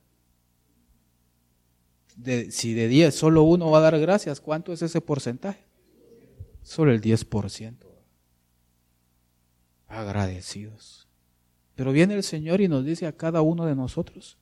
si 2.50 2.74
de 2.74 2.86
10 2.86 3.12
solo 3.12 3.42
uno 3.42 3.72
va 3.72 3.78
a 3.78 3.90
dar 3.90 3.98
gracias, 3.98 4.40
¿cuánto 4.40 4.72
es 4.72 4.82
ese 4.82 5.00
porcentaje? 5.00 5.64
Solo 6.62 6.92
el 6.92 7.00
10%. 7.00 7.74
Agradecidos. 9.88 11.08
Pero 11.74 11.90
viene 11.90 12.14
el 12.14 12.22
Señor 12.22 12.60
y 12.60 12.68
nos 12.68 12.84
dice 12.84 13.08
a 13.08 13.16
cada 13.16 13.42
uno 13.42 13.66
de 13.66 13.74
nosotros 13.74 14.38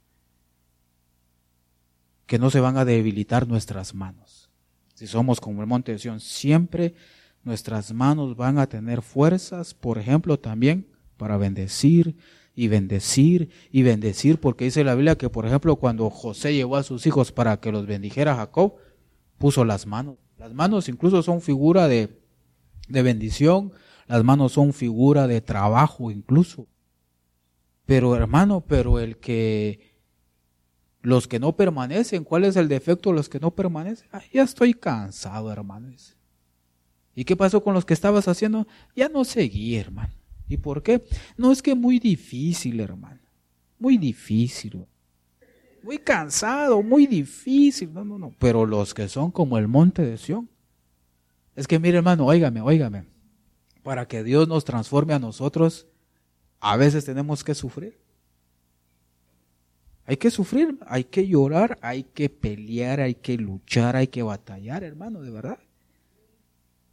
que 2.32 2.38
no 2.38 2.48
se 2.48 2.60
van 2.60 2.78
a 2.78 2.86
debilitar 2.86 3.46
nuestras 3.46 3.94
manos. 3.94 4.48
Si 4.94 5.06
somos 5.06 5.38
como 5.38 5.60
el 5.60 5.66
monte 5.66 5.92
de 5.92 5.98
Sion, 5.98 6.18
siempre 6.18 6.94
nuestras 7.44 7.92
manos 7.92 8.36
van 8.36 8.58
a 8.58 8.66
tener 8.68 9.02
fuerzas, 9.02 9.74
por 9.74 9.98
ejemplo, 9.98 10.38
también 10.38 10.88
para 11.18 11.36
bendecir, 11.36 12.16
y 12.54 12.68
bendecir 12.68 13.50
y 13.70 13.82
bendecir, 13.82 14.40
porque 14.40 14.64
dice 14.64 14.82
la 14.82 14.94
Biblia 14.94 15.18
que, 15.18 15.28
por 15.28 15.44
ejemplo, 15.44 15.76
cuando 15.76 16.08
José 16.08 16.54
llevó 16.54 16.76
a 16.76 16.82
sus 16.82 17.06
hijos 17.06 17.32
para 17.32 17.60
que 17.60 17.70
los 17.70 17.84
bendijera 17.84 18.34
Jacob, 18.34 18.76
puso 19.36 19.66
las 19.66 19.86
manos. 19.86 20.16
Las 20.38 20.54
manos 20.54 20.88
incluso 20.88 21.22
son 21.22 21.42
figura 21.42 21.86
de, 21.86 22.18
de 22.88 23.02
bendición, 23.02 23.72
las 24.06 24.24
manos 24.24 24.52
son 24.52 24.72
figura 24.72 25.26
de 25.26 25.42
trabajo 25.42 26.10
incluso. 26.10 26.66
Pero 27.84 28.16
hermano, 28.16 28.64
pero 28.66 29.00
el 29.00 29.18
que 29.18 29.91
los 31.02 31.26
que 31.26 31.40
no 31.40 31.56
permanecen, 31.56 32.24
¿cuál 32.24 32.44
es 32.44 32.56
el 32.56 32.68
defecto 32.68 33.10
de 33.10 33.16
los 33.16 33.28
que 33.28 33.40
no 33.40 33.50
permanecen? 33.50 34.08
ya 34.32 34.42
estoy 34.42 34.72
cansado, 34.72 35.52
hermanos. 35.52 36.16
¿Y 37.14 37.24
qué 37.24 37.36
pasó 37.36 37.62
con 37.62 37.74
los 37.74 37.84
que 37.84 37.92
estabas 37.92 38.28
haciendo? 38.28 38.66
Ya 38.96 39.08
no 39.08 39.24
seguí, 39.24 39.76
hermano. 39.76 40.14
¿Y 40.48 40.56
por 40.56 40.82
qué? 40.82 41.04
No 41.36 41.52
es 41.52 41.60
que 41.60 41.74
muy 41.74 41.98
difícil, 41.98 42.80
hermano. 42.80 43.20
Muy 43.78 43.98
difícil. 43.98 44.86
Muy 45.82 45.98
cansado, 45.98 46.82
muy 46.82 47.06
difícil. 47.06 47.92
No, 47.92 48.04
no, 48.04 48.18
no. 48.18 48.34
Pero 48.38 48.64
los 48.64 48.94
que 48.94 49.08
son 49.08 49.30
como 49.30 49.58
el 49.58 49.68
monte 49.68 50.02
de 50.02 50.16
Sión. 50.16 50.48
Es 51.56 51.66
que 51.66 51.78
mire, 51.78 51.98
hermano, 51.98 52.26
óigame, 52.26 52.60
óigame. 52.60 53.04
Para 53.82 54.06
que 54.06 54.22
Dios 54.22 54.46
nos 54.48 54.64
transforme 54.64 55.12
a 55.12 55.18
nosotros, 55.18 55.86
a 56.60 56.76
veces 56.76 57.04
tenemos 57.04 57.42
que 57.42 57.54
sufrir. 57.54 58.01
Hay 60.04 60.16
que 60.16 60.30
sufrir, 60.30 60.78
hay 60.86 61.04
que 61.04 61.26
llorar, 61.26 61.78
hay 61.80 62.02
que 62.02 62.28
pelear, 62.28 63.00
hay 63.00 63.14
que 63.14 63.36
luchar, 63.36 63.96
hay 63.96 64.08
que 64.08 64.22
batallar, 64.22 64.82
hermano, 64.82 65.22
de 65.22 65.30
verdad. 65.30 65.58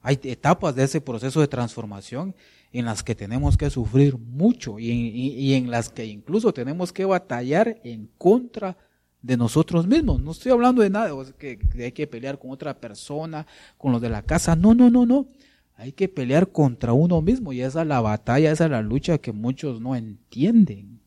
Hay 0.02 0.20
etapas 0.24 0.76
de 0.76 0.84
ese 0.84 1.02
proceso 1.02 1.42
de 1.42 1.48
transformación 1.48 2.36
en 2.72 2.86
las 2.86 3.04
que 3.04 3.16
tenemos 3.16 3.58
que 3.58 3.70
sufrir 3.70 4.18
mucho 4.18 4.80
y, 4.80 5.54
en 5.54 5.72
las 5.72 5.90
que 5.90 6.06
incluso 6.06 6.54
tenemos 6.54 6.94
que 6.94 7.04
batallar 7.06 7.80
en 7.84 8.10
contra 8.18 8.78
de 9.22 9.38
nosotros 9.38 9.88
mismos. 9.88 10.22
No 10.22 10.32
estoy 10.32 10.52
hablando 10.52 10.82
de 10.82 10.90
nada, 10.90 11.12
que, 11.38 11.60
hay 11.80 11.92
que 11.92 12.08
pelear 12.08 12.38
con 12.38 12.52
otra 12.52 12.80
persona, 12.80 13.48
con 13.78 13.92
los 13.92 14.02
de 14.02 14.10
la 14.10 14.22
casa. 14.22 14.56
No, 14.56 14.76
no, 14.76 14.90
no, 14.90 15.06
no. 15.06 15.28
Hay 15.76 15.94
que 15.94 16.10
pelear 16.10 16.52
contra 16.52 16.94
uno 16.94 17.22
mismo 17.22 17.54
y 17.54 17.62
esa 17.62 17.82
es 17.82 17.88
la 17.88 18.02
batalla, 18.02 18.52
esa 18.52 18.66
es 18.66 18.72
la 18.72 18.82
lucha 18.82 19.18
que 19.18 19.32
muchos 19.32 19.82
no 19.82 19.96
entienden. 19.96 20.99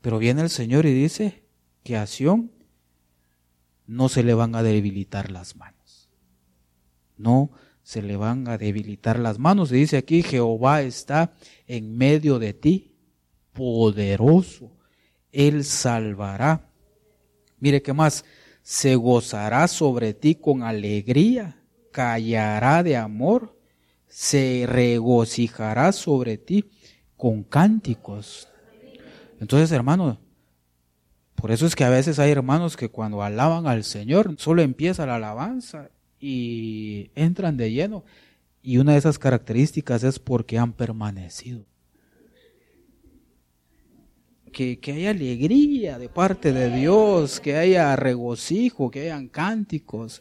Pero 0.00 0.18
viene 0.18 0.42
el 0.42 0.50
Señor 0.50 0.86
y 0.86 0.92
dice 0.92 1.44
que 1.82 1.96
a 1.96 2.06
Sion 2.06 2.50
no 3.86 4.08
se 4.08 4.22
le 4.22 4.34
van 4.34 4.54
a 4.54 4.62
debilitar 4.62 5.30
las 5.30 5.56
manos. 5.56 6.10
No 7.16 7.50
se 7.82 8.02
le 8.02 8.16
van 8.16 8.48
a 8.48 8.56
debilitar 8.56 9.18
las 9.18 9.38
manos. 9.38 9.70
Se 9.70 9.76
dice 9.76 9.96
aquí, 9.96 10.22
Jehová 10.22 10.82
está 10.82 11.34
en 11.66 11.96
medio 11.96 12.38
de 12.38 12.54
ti, 12.54 12.94
poderoso. 13.52 14.70
Él 15.32 15.64
salvará. 15.64 16.70
Mire 17.58 17.82
qué 17.82 17.92
más, 17.92 18.24
se 18.62 18.94
gozará 18.94 19.66
sobre 19.68 20.14
ti 20.14 20.36
con 20.36 20.62
alegría, 20.62 21.62
callará 21.92 22.82
de 22.82 22.96
amor, 22.96 23.58
se 24.06 24.66
regocijará 24.66 25.92
sobre 25.92 26.38
ti 26.38 26.70
con 27.16 27.42
cánticos. 27.42 28.49
Entonces, 29.40 29.72
hermano, 29.72 30.20
por 31.34 31.50
eso 31.50 31.66
es 31.66 31.74
que 31.74 31.84
a 31.84 31.90
veces 31.90 32.18
hay 32.18 32.30
hermanos 32.30 32.76
que 32.76 32.90
cuando 32.90 33.22
alaban 33.22 33.66
al 33.66 33.82
Señor, 33.84 34.34
solo 34.38 34.60
empieza 34.60 35.06
la 35.06 35.16
alabanza 35.16 35.90
y 36.20 37.10
entran 37.14 37.56
de 37.56 37.72
lleno. 37.72 38.04
Y 38.62 38.76
una 38.76 38.92
de 38.92 38.98
esas 38.98 39.18
características 39.18 40.04
es 40.04 40.18
porque 40.18 40.58
han 40.58 40.74
permanecido. 40.74 41.64
Que, 44.52 44.78
que, 44.78 44.92
haya 44.92 45.10
alegría 45.10 45.98
de 45.98 46.08
parte 46.10 46.52
de 46.52 46.76
Dios, 46.76 47.40
que 47.40 47.56
haya 47.56 47.96
regocijo, 47.96 48.90
que 48.90 49.02
hayan 49.02 49.28
cánticos 49.28 50.20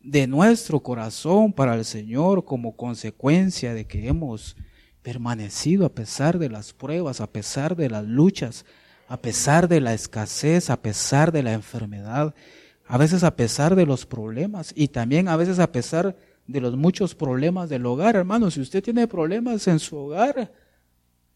de 0.00 0.26
nuestro 0.26 0.80
corazón 0.80 1.52
para 1.52 1.74
el 1.74 1.84
Señor 1.84 2.44
como 2.44 2.74
consecuencia 2.76 3.74
de 3.74 3.86
que 3.86 4.06
hemos 4.08 4.56
permanecido 5.02 5.86
a 5.86 5.90
pesar 5.90 6.38
de 6.38 6.48
las 6.48 6.72
pruebas, 6.72 7.20
a 7.20 7.26
pesar 7.26 7.76
de 7.76 7.90
las 7.90 8.06
luchas, 8.06 8.64
a 9.08 9.16
pesar 9.16 9.68
de 9.68 9.80
la 9.80 9.94
escasez, 9.94 10.70
a 10.70 10.80
pesar 10.80 11.32
de 11.32 11.42
la 11.42 11.52
enfermedad 11.52 12.34
a 12.84 12.98
veces 12.98 13.24
a 13.24 13.36
pesar 13.36 13.74
de 13.74 13.86
los 13.86 14.04
problemas 14.04 14.72
y 14.76 14.88
también 14.88 15.28
a 15.28 15.36
veces 15.36 15.60
a 15.60 15.72
pesar 15.72 16.14
de 16.46 16.60
los 16.60 16.76
muchos 16.76 17.14
problemas 17.14 17.70
del 17.70 17.86
hogar, 17.86 18.16
hermano. 18.16 18.50
Si 18.50 18.60
usted 18.60 18.82
tiene 18.82 19.06
problemas 19.06 19.66
en 19.66 19.78
su 19.78 19.96
hogar, 19.96 20.52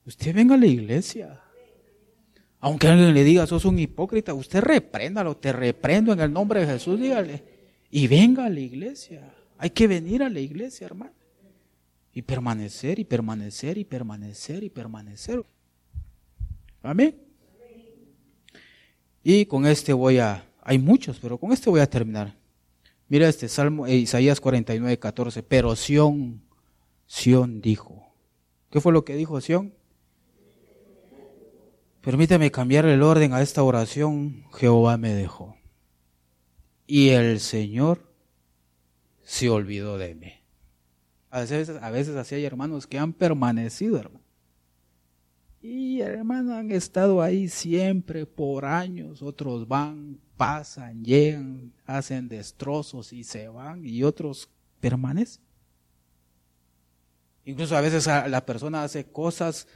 Usted 0.07 0.33
venga 0.33 0.55
a 0.55 0.59
la 0.59 0.67
iglesia. 0.67 1.41
Aunque 2.61 2.87
alguien 2.87 3.13
le 3.13 3.25
diga, 3.25 3.47
sos 3.47 3.65
un 3.65 3.79
hipócrita, 3.79 4.33
usted 4.35 4.61
repréndalo, 4.61 5.37
te 5.37 5.53
reprendo 5.53 6.13
en 6.13 6.21
el 6.21 6.33
nombre 6.33 6.61
de 6.61 6.67
Jesús, 6.67 6.99
dígale. 6.99 7.43
Y 7.91 8.07
venga 8.07 8.47
a 8.47 8.49
la 8.49 8.61
iglesia. 8.61 9.35
Hay 9.59 9.71
que 9.71 9.87
venir 9.87 10.23
a 10.23 10.31
la 10.31 10.41
iglesia, 10.41 10.87
hermano. 10.87 11.13
Y 12.17 12.23
permanecer, 12.23 12.99
y 12.99 13.05
permanecer, 13.05 13.77
y 13.77 13.85
permanecer, 13.85 14.65
y 14.65 14.71
permanecer. 14.71 15.45
Amén. 16.83 17.15
Y 19.23 19.45
con 19.45 19.67
este 19.67 19.93
voy 19.93 20.17
a, 20.17 20.51
hay 20.63 20.79
muchos, 20.79 21.19
pero 21.19 21.37
con 21.37 21.53
este 21.53 21.69
voy 21.69 21.81
a 21.81 21.91
terminar. 21.91 22.35
Mira 23.07 23.29
este 23.29 23.49
Salmo, 23.49 23.87
eh, 23.87 23.97
Isaías 23.97 24.41
49, 24.41 24.99
14. 24.99 25.43
Pero 25.43 25.77
Sión, 25.77 26.41
Sión 27.07 27.61
dijo. 27.61 28.15
¿Qué 28.71 28.81
fue 28.81 28.95
lo 28.95 29.05
que 29.05 29.15
dijo 29.15 29.39
Sión? 29.43 29.75
Permíteme 32.01 32.51
cambiar 32.51 32.87
el 32.87 33.03
orden 33.03 33.35
a 33.35 33.43
esta 33.43 33.63
oración. 33.63 34.47
Jehová 34.55 34.97
me 34.97 35.13
dejó. 35.13 35.55
Y 36.87 37.11
el 37.11 37.41
Señor 37.41 38.11
se 39.23 39.51
olvidó 39.51 39.99
de 39.99 40.15
mí. 40.15 40.36
A 41.31 41.41
veces, 41.41 41.71
a 41.71 41.91
veces 41.91 42.17
así 42.17 42.35
hay 42.35 42.45
hermanos 42.45 42.87
que 42.87 42.99
han 42.99 43.13
permanecido, 43.13 43.99
hermano. 43.99 44.25
Y 45.61 46.01
hermano, 46.01 46.55
han 46.55 46.71
estado 46.71 47.21
ahí 47.21 47.49
siempre 47.49 48.25
por 48.27 48.65
años. 48.65 49.23
Otros 49.23 49.67
van, 49.67 50.21
pasan, 50.37 51.05
llegan, 51.05 51.73
hacen 51.85 52.29
destrozos 52.29 53.13
y 53.13 53.25
se 53.25 53.49
van. 53.49 53.85
Y 53.85 54.05
otros 54.05 54.49
permanecen. 54.81 55.43
Incluso 57.45 57.77
a 57.77 57.81
veces 57.81 58.07
la 58.07 58.45
persona 58.47 58.85
hace 58.85 59.05
cosas 59.05 59.67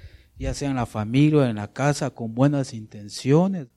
ya 0.41 0.55
sea 0.55 0.71
en 0.71 0.77
la 0.77 0.87
familia 0.87 1.41
o 1.41 1.45
en 1.45 1.57
la 1.57 1.71
casa, 1.71 2.09
con 2.09 2.35
buenas 2.35 2.73
intenciones. 2.73 3.69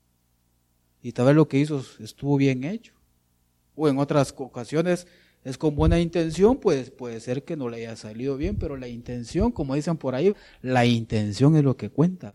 Y 1.02 1.12
tal 1.12 1.26
vez 1.26 1.36
lo 1.36 1.46
que 1.46 1.58
hizo 1.58 1.84
estuvo 1.98 2.38
bien 2.38 2.64
hecho. 2.64 2.94
O 3.76 3.86
en 3.86 3.98
otras 3.98 4.34
ocasiones 4.36 5.06
es 5.44 5.58
con 5.58 5.76
buena 5.76 6.00
intención, 6.00 6.56
pues 6.56 6.90
puede 6.90 7.20
ser 7.20 7.44
que 7.44 7.56
no 7.56 7.68
le 7.68 7.76
haya 7.78 7.96
salido 7.96 8.36
bien, 8.36 8.56
pero 8.56 8.76
la 8.76 8.88
intención, 8.88 9.52
como 9.52 9.74
dicen 9.74 9.98
por 9.98 10.14
ahí, 10.14 10.34
la 10.62 10.86
intención 10.86 11.54
es 11.56 11.62
lo 11.62 11.76
que 11.76 11.90
cuenta. 11.90 12.34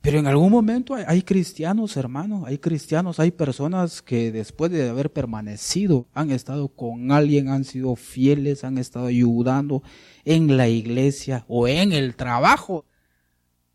Pero 0.00 0.18
en 0.18 0.26
algún 0.26 0.50
momento 0.50 0.94
hay, 0.94 1.20
cristianos, 1.20 1.94
hermanos, 1.98 2.44
hay 2.46 2.56
cristianos, 2.56 3.20
hay 3.20 3.32
personas 3.32 4.00
que 4.00 4.32
después 4.32 4.70
de 4.70 4.88
haber 4.88 5.12
permanecido 5.12 6.06
han 6.14 6.30
estado 6.30 6.68
con 6.68 7.12
alguien, 7.12 7.48
han 7.48 7.64
sido 7.64 7.94
fieles, 7.96 8.64
han 8.64 8.78
estado 8.78 9.06
ayudando 9.06 9.82
en 10.24 10.56
la 10.56 10.68
iglesia 10.68 11.44
o 11.48 11.68
en 11.68 11.92
el 11.92 12.16
trabajo. 12.16 12.86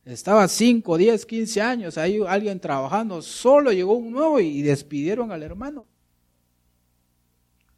Estaba 0.03 0.47
5, 0.47 0.97
10, 0.97 1.25
15 1.27 1.61
años, 1.61 1.97
ahí 1.99 2.19
alguien 2.27 2.59
trabajando, 2.59 3.21
solo 3.21 3.71
llegó 3.71 3.93
un 3.93 4.11
nuevo 4.11 4.39
y 4.39 4.63
despidieron 4.63 5.31
al 5.31 5.43
hermano. 5.43 5.85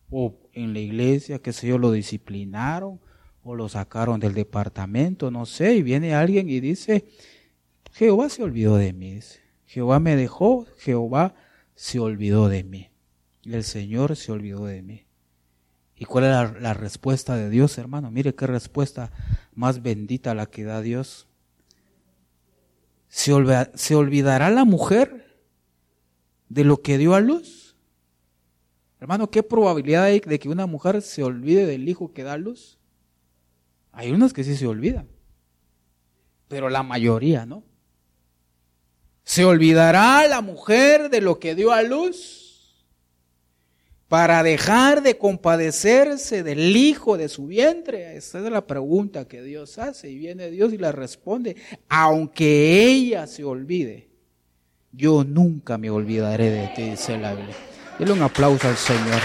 O 0.09 0.35
en 0.53 0.73
la 0.73 0.79
iglesia, 0.79 1.39
que 1.39 1.53
sé 1.53 1.67
yo, 1.67 1.77
lo 1.77 1.91
disciplinaron 1.91 2.99
o 3.43 3.55
lo 3.55 3.69
sacaron 3.69 4.19
del 4.19 4.33
departamento, 4.33 5.31
no 5.31 5.45
sé, 5.45 5.75
y 5.75 5.83
viene 5.83 6.13
alguien 6.13 6.49
y 6.49 6.59
dice, 6.59 7.05
Jehová 7.93 8.29
se 8.29 8.43
olvidó 8.43 8.75
de 8.75 8.93
mí. 8.93 9.19
Jehová 9.65 9.99
me 9.99 10.15
dejó, 10.15 10.65
Jehová 10.77 11.35
se 11.75 11.99
olvidó 11.99 12.49
de 12.49 12.63
mí. 12.63 12.89
El 13.43 13.63
Señor 13.63 14.15
se 14.15 14.31
olvidó 14.31 14.65
de 14.65 14.81
mí. 14.81 15.07
¿Y 15.95 16.05
cuál 16.05 16.25
es 16.25 16.61
la, 16.61 16.73
respuesta 16.73 17.35
de 17.35 17.49
Dios, 17.49 17.77
hermano? 17.77 18.11
Mire 18.11 18.35
qué 18.35 18.45
respuesta 18.45 19.11
más 19.55 19.81
bendita 19.81 20.35
la 20.35 20.45
que 20.45 20.63
da 20.63 20.81
Dios. 20.81 21.27
¿Se, 23.07 23.33
¿Se 23.73 23.95
olvidará 23.95 24.51
la 24.51 24.63
mujer 24.63 25.41
de 26.49 26.63
lo 26.63 26.81
que 26.81 26.97
dio 26.97 27.15
a 27.15 27.19
luz? 27.19 27.66
Hermano, 28.99 29.29
¿qué 29.29 29.43
probabilidad 29.43 30.05
hay 30.05 30.19
de 30.19 30.39
que 30.39 30.49
una 30.49 30.65
mujer 30.65 31.01
se 31.01 31.23
olvide 31.23 31.65
del 31.65 31.87
hijo 31.87 32.13
que 32.13 32.23
da 32.23 32.37
luz? 32.37 32.79
Hay 33.91 34.11
unas 34.11 34.33
que 34.33 34.43
sí 34.43 34.55
se 34.55 34.67
olvidan, 34.67 35.07
pero 36.47 36.69
la 36.69 36.83
mayoría, 36.83 37.45
¿no? 37.45 37.63
¿Se 39.23 39.43
olvidará 39.43 40.27
la 40.27 40.41
mujer 40.41 41.09
de 41.09 41.21
lo 41.21 41.39
que 41.39 41.53
dio 41.53 41.71
a 41.71 41.83
luz 41.83 42.85
para 44.07 44.41
dejar 44.41 45.03
de 45.03 45.17
compadecerse 45.17 46.43
del 46.43 46.75
hijo 46.75 47.17
de 47.17 47.27
su 47.27 47.47
vientre? 47.47 48.15
Esa 48.15 48.39
es 48.39 48.51
la 48.51 48.65
pregunta 48.65 49.27
que 49.27 49.41
Dios 49.43 49.77
hace 49.77 50.09
y 50.09 50.17
viene 50.17 50.49
Dios 50.49 50.73
y 50.73 50.77
la 50.77 50.91
responde, 50.91 51.55
aunque 51.89 52.85
ella 52.85 53.27
se 53.27 53.43
olvide, 53.43 54.09
yo 54.91 55.23
nunca 55.23 55.77
me 55.77 55.89
olvidaré 55.89 56.49
de 56.49 56.67
ti, 56.75 56.89
dice 56.91 57.17
la 57.17 57.33
Biblia. 57.35 57.76
Dile 57.99 58.11
un 58.11 58.21
aplauso 58.21 58.67
al 58.67 58.77
Señor. 58.77 59.21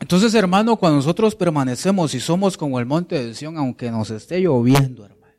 Entonces, 0.00 0.34
hermano, 0.34 0.76
cuando 0.76 0.96
nosotros 0.96 1.34
permanecemos 1.34 2.14
y 2.14 2.20
somos 2.20 2.56
como 2.56 2.78
el 2.80 2.86
monte 2.86 3.22
de 3.22 3.34
Sión, 3.34 3.58
aunque 3.58 3.90
nos 3.90 4.10
esté 4.10 4.40
lloviendo, 4.40 5.04
hermano, 5.04 5.34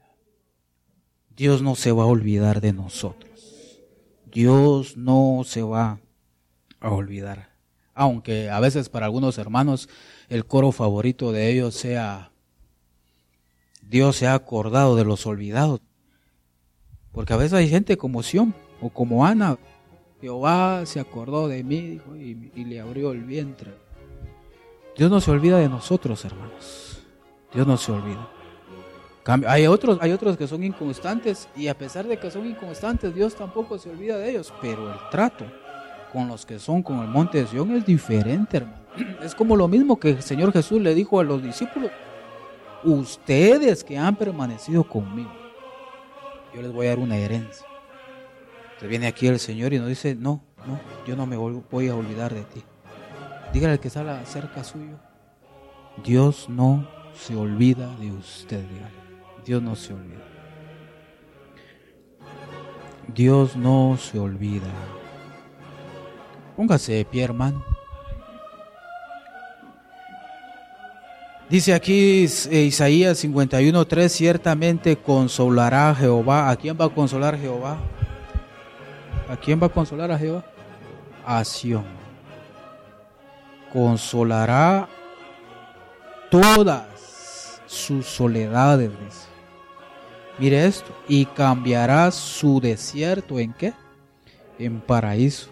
Dios 1.35 1.61
no 1.61 1.73
se 1.75 1.91
va 1.91 2.03
a 2.03 2.07
olvidar 2.07 2.61
de 2.61 2.73
nosotros. 2.73 3.79
Dios 4.31 4.95
no 4.95 5.41
se 5.43 5.63
va 5.63 5.99
a 6.79 6.89
olvidar. 6.91 7.49
Aunque 7.95 8.49
a 8.49 8.59
veces 8.59 8.89
para 8.89 9.07
algunos 9.07 9.37
hermanos 9.37 9.89
el 10.27 10.45
coro 10.45 10.71
favorito 10.71 11.31
de 11.31 11.51
ellos 11.51 11.73
sea 11.73 12.31
Dios 13.89 14.17
se 14.17 14.27
ha 14.27 14.35
acordado 14.35 14.95
de 14.95 15.03
los 15.03 15.25
olvidados. 15.25 15.81
Porque 17.11 17.33
a 17.33 17.37
veces 17.37 17.53
hay 17.53 17.67
gente 17.67 17.97
como 17.97 18.21
Sión 18.21 18.53
o 18.81 18.89
como 18.89 19.25
Ana. 19.25 19.57
Jehová 20.21 20.85
se 20.85 20.99
acordó 20.99 21.47
de 21.47 21.63
mí 21.63 21.81
dijo, 21.81 22.15
y, 22.15 22.65
le 22.65 22.79
abrió 22.79 23.11
el 23.13 23.23
vientre. 23.23 23.73
Dios 24.95 25.09
no 25.09 25.19
se 25.19 25.31
olvida 25.31 25.57
de 25.57 25.69
nosotros, 25.69 26.23
hermanos. 26.23 27.03
Dios 27.51 27.65
no 27.65 27.77
se 27.77 27.91
olvida. 27.91 28.29
Hay 29.47 29.65
otros, 29.65 29.97
hay 30.01 30.11
otros 30.11 30.37
que 30.37 30.47
son 30.47 30.63
inconstantes 30.63 31.49
y 31.55 31.67
a 31.67 31.77
pesar 31.77 32.07
de 32.07 32.17
que 32.17 32.31
son 32.31 32.45
inconstantes, 32.47 33.13
Dios 33.15 33.35
tampoco 33.35 33.79
se 33.79 33.89
olvida 33.89 34.17
de 34.17 34.29
ellos. 34.29 34.53
Pero 34.61 34.91
el 34.91 34.99
trato 35.09 35.45
con 36.13 36.27
los 36.27 36.45
que 36.45 36.59
son 36.59 36.83
con 36.83 36.99
el 36.99 37.07
monte 37.07 37.39
de 37.39 37.47
Sion 37.47 37.75
es 37.75 37.85
diferente, 37.85 38.57
hermano. 38.57 38.77
Es 39.23 39.33
como 39.33 39.55
lo 39.55 39.67
mismo 39.67 39.99
que 39.99 40.11
el 40.11 40.21
Señor 40.21 40.51
Jesús 40.51 40.79
le 40.79 40.93
dijo 40.93 41.19
a 41.19 41.23
los 41.23 41.41
discípulos. 41.41 41.91
Ustedes 42.83 43.83
que 43.83 43.97
han 43.97 44.15
permanecido 44.15 44.83
conmigo, 44.83 45.31
yo 46.53 46.61
les 46.61 46.71
voy 46.71 46.87
a 46.87 46.89
dar 46.89 46.99
una 46.99 47.17
herencia. 47.17 47.65
Entonces 48.63 48.89
viene 48.89 49.07
aquí 49.07 49.27
el 49.27 49.39
Señor 49.39 49.73
y 49.73 49.79
nos 49.79 49.89
dice, 49.89 50.15
no, 50.15 50.41
no, 50.65 50.79
yo 51.05 51.15
no 51.15 51.25
me 51.25 51.35
voy 51.35 51.87
a 51.89 51.95
olvidar 51.95 52.33
de 52.33 52.43
ti. 52.43 52.63
Dígale 53.51 53.73
al 53.73 53.79
que 53.79 53.89
está 53.89 54.25
cerca 54.25 54.63
suyo. 54.63 54.97
Dios 56.03 56.47
no 56.47 56.87
se 57.13 57.35
olvida 57.35 57.93
de 57.97 58.11
usted. 58.11 58.63
Dios 59.45 59.61
no 59.61 59.75
se 59.75 59.93
olvida. 59.93 60.23
Dios 63.07 63.55
no 63.55 63.97
se 63.97 64.19
olvida. 64.19 64.71
Póngase 66.55 66.93
de 66.93 67.05
pie, 67.05 67.23
hermano. 67.23 67.63
Dice 71.49 71.73
aquí 71.73 72.25
eh, 72.51 72.61
Isaías 72.61 73.23
51.3, 73.23 74.09
ciertamente 74.09 74.95
consolará 74.97 75.89
a 75.89 75.95
Jehová. 75.95 76.49
¿A 76.49 76.55
quién 76.55 76.77
va 76.79 76.85
a 76.85 76.89
consolar 76.89 77.37
Jehová? 77.37 77.77
¿A 79.27 79.35
quién 79.35 79.61
va 79.61 79.67
a 79.67 79.69
consolar 79.69 80.11
a 80.11 80.17
Jehová? 80.17 80.43
A 81.25 81.43
Sion 81.43 81.99
consolará 83.71 84.87
todas 86.29 87.61
sus 87.65 88.05
soledades. 88.05 88.91
Mire 90.37 90.65
esto, 90.65 90.91
y 91.07 91.25
cambiará 91.25 92.11
su 92.11 92.59
desierto 92.61 93.39
en 93.39 93.53
qué? 93.53 93.73
En 94.57 94.79
paraíso, 94.79 95.49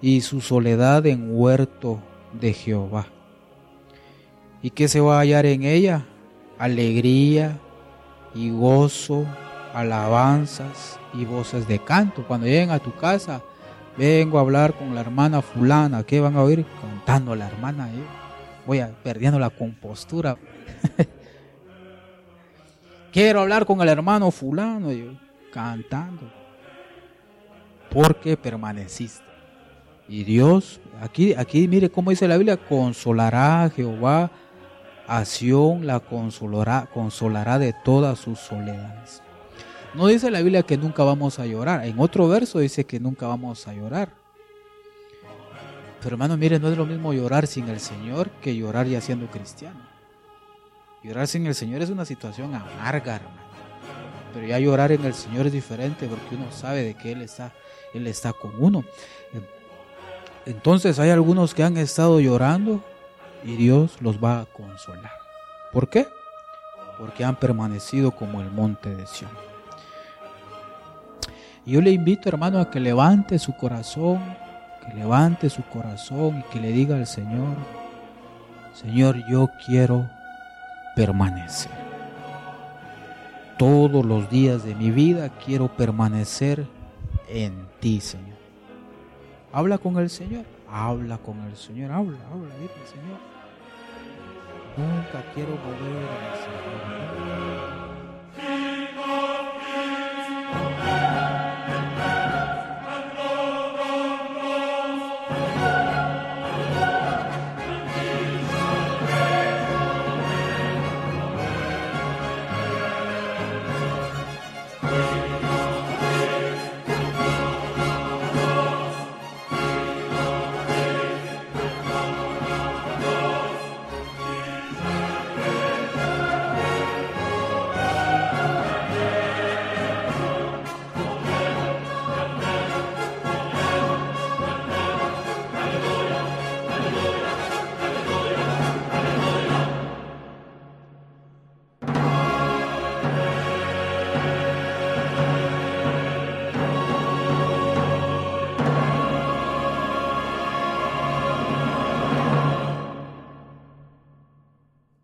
y 0.00 0.20
su 0.20 0.40
soledad 0.40 1.06
en 1.06 1.28
huerto 1.30 2.00
de 2.32 2.52
Jehová. 2.52 3.06
¿Y 4.64 4.70
qué 4.70 4.88
se 4.88 4.98
va 4.98 5.18
a 5.18 5.20
hallar 5.20 5.44
en 5.44 5.62
ella? 5.62 6.06
Alegría 6.58 7.58
y 8.34 8.48
gozo, 8.48 9.26
alabanzas 9.74 10.98
y 11.12 11.26
voces 11.26 11.68
de 11.68 11.80
canto. 11.80 12.24
Cuando 12.26 12.46
lleguen 12.46 12.70
a 12.70 12.78
tu 12.78 12.96
casa, 12.96 13.42
vengo 13.98 14.38
a 14.38 14.40
hablar 14.40 14.72
con 14.72 14.94
la 14.94 15.02
hermana 15.02 15.42
fulana, 15.42 16.02
¿qué 16.02 16.18
van 16.18 16.38
a 16.38 16.42
oír? 16.42 16.64
Cantando 16.80 17.32
a 17.32 17.36
la 17.36 17.46
hermana, 17.46 17.90
¿eh? 17.90 18.04
voy 18.66 18.78
a, 18.78 18.88
perdiendo 19.02 19.38
la 19.38 19.50
compostura. 19.50 20.38
Quiero 23.12 23.42
hablar 23.42 23.66
con 23.66 23.82
el 23.82 23.88
hermano 23.90 24.30
fulano, 24.30 24.88
cantando. 25.52 26.22
Porque 27.90 28.38
permaneciste. 28.38 29.22
Y 30.08 30.24
Dios, 30.24 30.80
aquí, 31.02 31.34
aquí 31.34 31.68
mire 31.68 31.90
cómo 31.90 32.08
dice 32.08 32.26
la 32.26 32.38
Biblia, 32.38 32.56
consolará 32.56 33.64
a 33.64 33.70
Jehová 33.70 34.30
a 35.06 35.24
la 35.82 36.00
consolará, 36.00 36.88
consolará 36.92 37.58
de 37.58 37.72
todas 37.72 38.18
sus 38.18 38.38
soledades. 38.38 39.22
No 39.94 40.08
dice 40.08 40.30
la 40.30 40.40
Biblia 40.40 40.62
que 40.62 40.76
nunca 40.76 41.04
vamos 41.04 41.38
a 41.38 41.46
llorar. 41.46 41.84
En 41.84 42.00
otro 42.00 42.26
verso 42.28 42.58
dice 42.58 42.84
que 42.84 42.98
nunca 42.98 43.26
vamos 43.26 43.68
a 43.68 43.74
llorar. 43.74 44.08
Pero 46.02 46.14
hermano, 46.14 46.36
mire, 46.36 46.58
no 46.58 46.68
es 46.68 46.76
lo 46.76 46.84
mismo 46.84 47.12
llorar 47.12 47.46
sin 47.46 47.68
el 47.68 47.80
Señor 47.80 48.28
que 48.42 48.56
llorar 48.56 48.86
ya 48.86 49.00
siendo 49.00 49.26
cristiano. 49.28 49.80
Llorar 51.02 51.28
sin 51.28 51.46
el 51.46 51.54
Señor 51.54 51.82
es 51.82 51.90
una 51.90 52.04
situación 52.04 52.54
amarga, 52.54 53.16
hermano. 53.16 53.44
Pero 54.32 54.46
ya 54.46 54.58
llorar 54.58 54.90
en 54.90 55.04
el 55.04 55.14
Señor 55.14 55.46
es 55.46 55.52
diferente 55.52 56.08
porque 56.08 56.34
uno 56.34 56.50
sabe 56.50 56.82
de 56.82 56.94
que 56.94 57.12
Él 57.12 57.22
está, 57.22 57.52
Él 57.92 58.06
está 58.06 58.32
con 58.32 58.52
uno. 58.58 58.84
Entonces 60.44 60.98
hay 60.98 61.10
algunos 61.10 61.54
que 61.54 61.62
han 61.62 61.76
estado 61.76 62.20
llorando 62.20 62.82
y 63.44 63.56
Dios 63.56 64.00
los 64.00 64.22
va 64.22 64.40
a 64.40 64.46
consolar. 64.46 65.12
¿Por 65.72 65.88
qué? 65.88 66.08
Porque 66.98 67.24
han 67.24 67.36
permanecido 67.36 68.10
como 68.12 68.40
el 68.40 68.50
monte 68.50 68.94
de 68.94 69.06
Sión. 69.06 69.30
Yo 71.66 71.80
le 71.80 71.90
invito, 71.90 72.28
hermano, 72.28 72.60
a 72.60 72.70
que 72.70 72.80
levante 72.80 73.38
su 73.38 73.56
corazón, 73.56 74.20
que 74.84 74.94
levante 74.94 75.48
su 75.48 75.62
corazón 75.64 76.40
y 76.40 76.52
que 76.52 76.60
le 76.60 76.72
diga 76.72 76.96
al 76.96 77.06
Señor, 77.06 77.56
Señor, 78.74 79.16
yo 79.28 79.48
quiero 79.64 80.08
permanecer. 80.94 81.72
Todos 83.58 84.04
los 84.04 84.28
días 84.30 84.64
de 84.64 84.74
mi 84.74 84.90
vida 84.90 85.30
quiero 85.44 85.68
permanecer 85.68 86.66
en 87.28 87.66
ti, 87.80 88.00
Señor. 88.00 88.36
Habla 89.52 89.78
con 89.78 89.96
el 89.98 90.10
Señor, 90.10 90.44
habla 90.70 91.18
con 91.18 91.40
el 91.42 91.56
Señor, 91.56 91.92
habla, 91.92 92.18
habla, 92.32 92.54
dile, 92.56 92.86
Señor. 92.90 93.33
Nunca 94.76 95.22
quiero 95.34 95.56
volver 95.56 96.10
a 96.10 96.34
ser. 96.34 97.43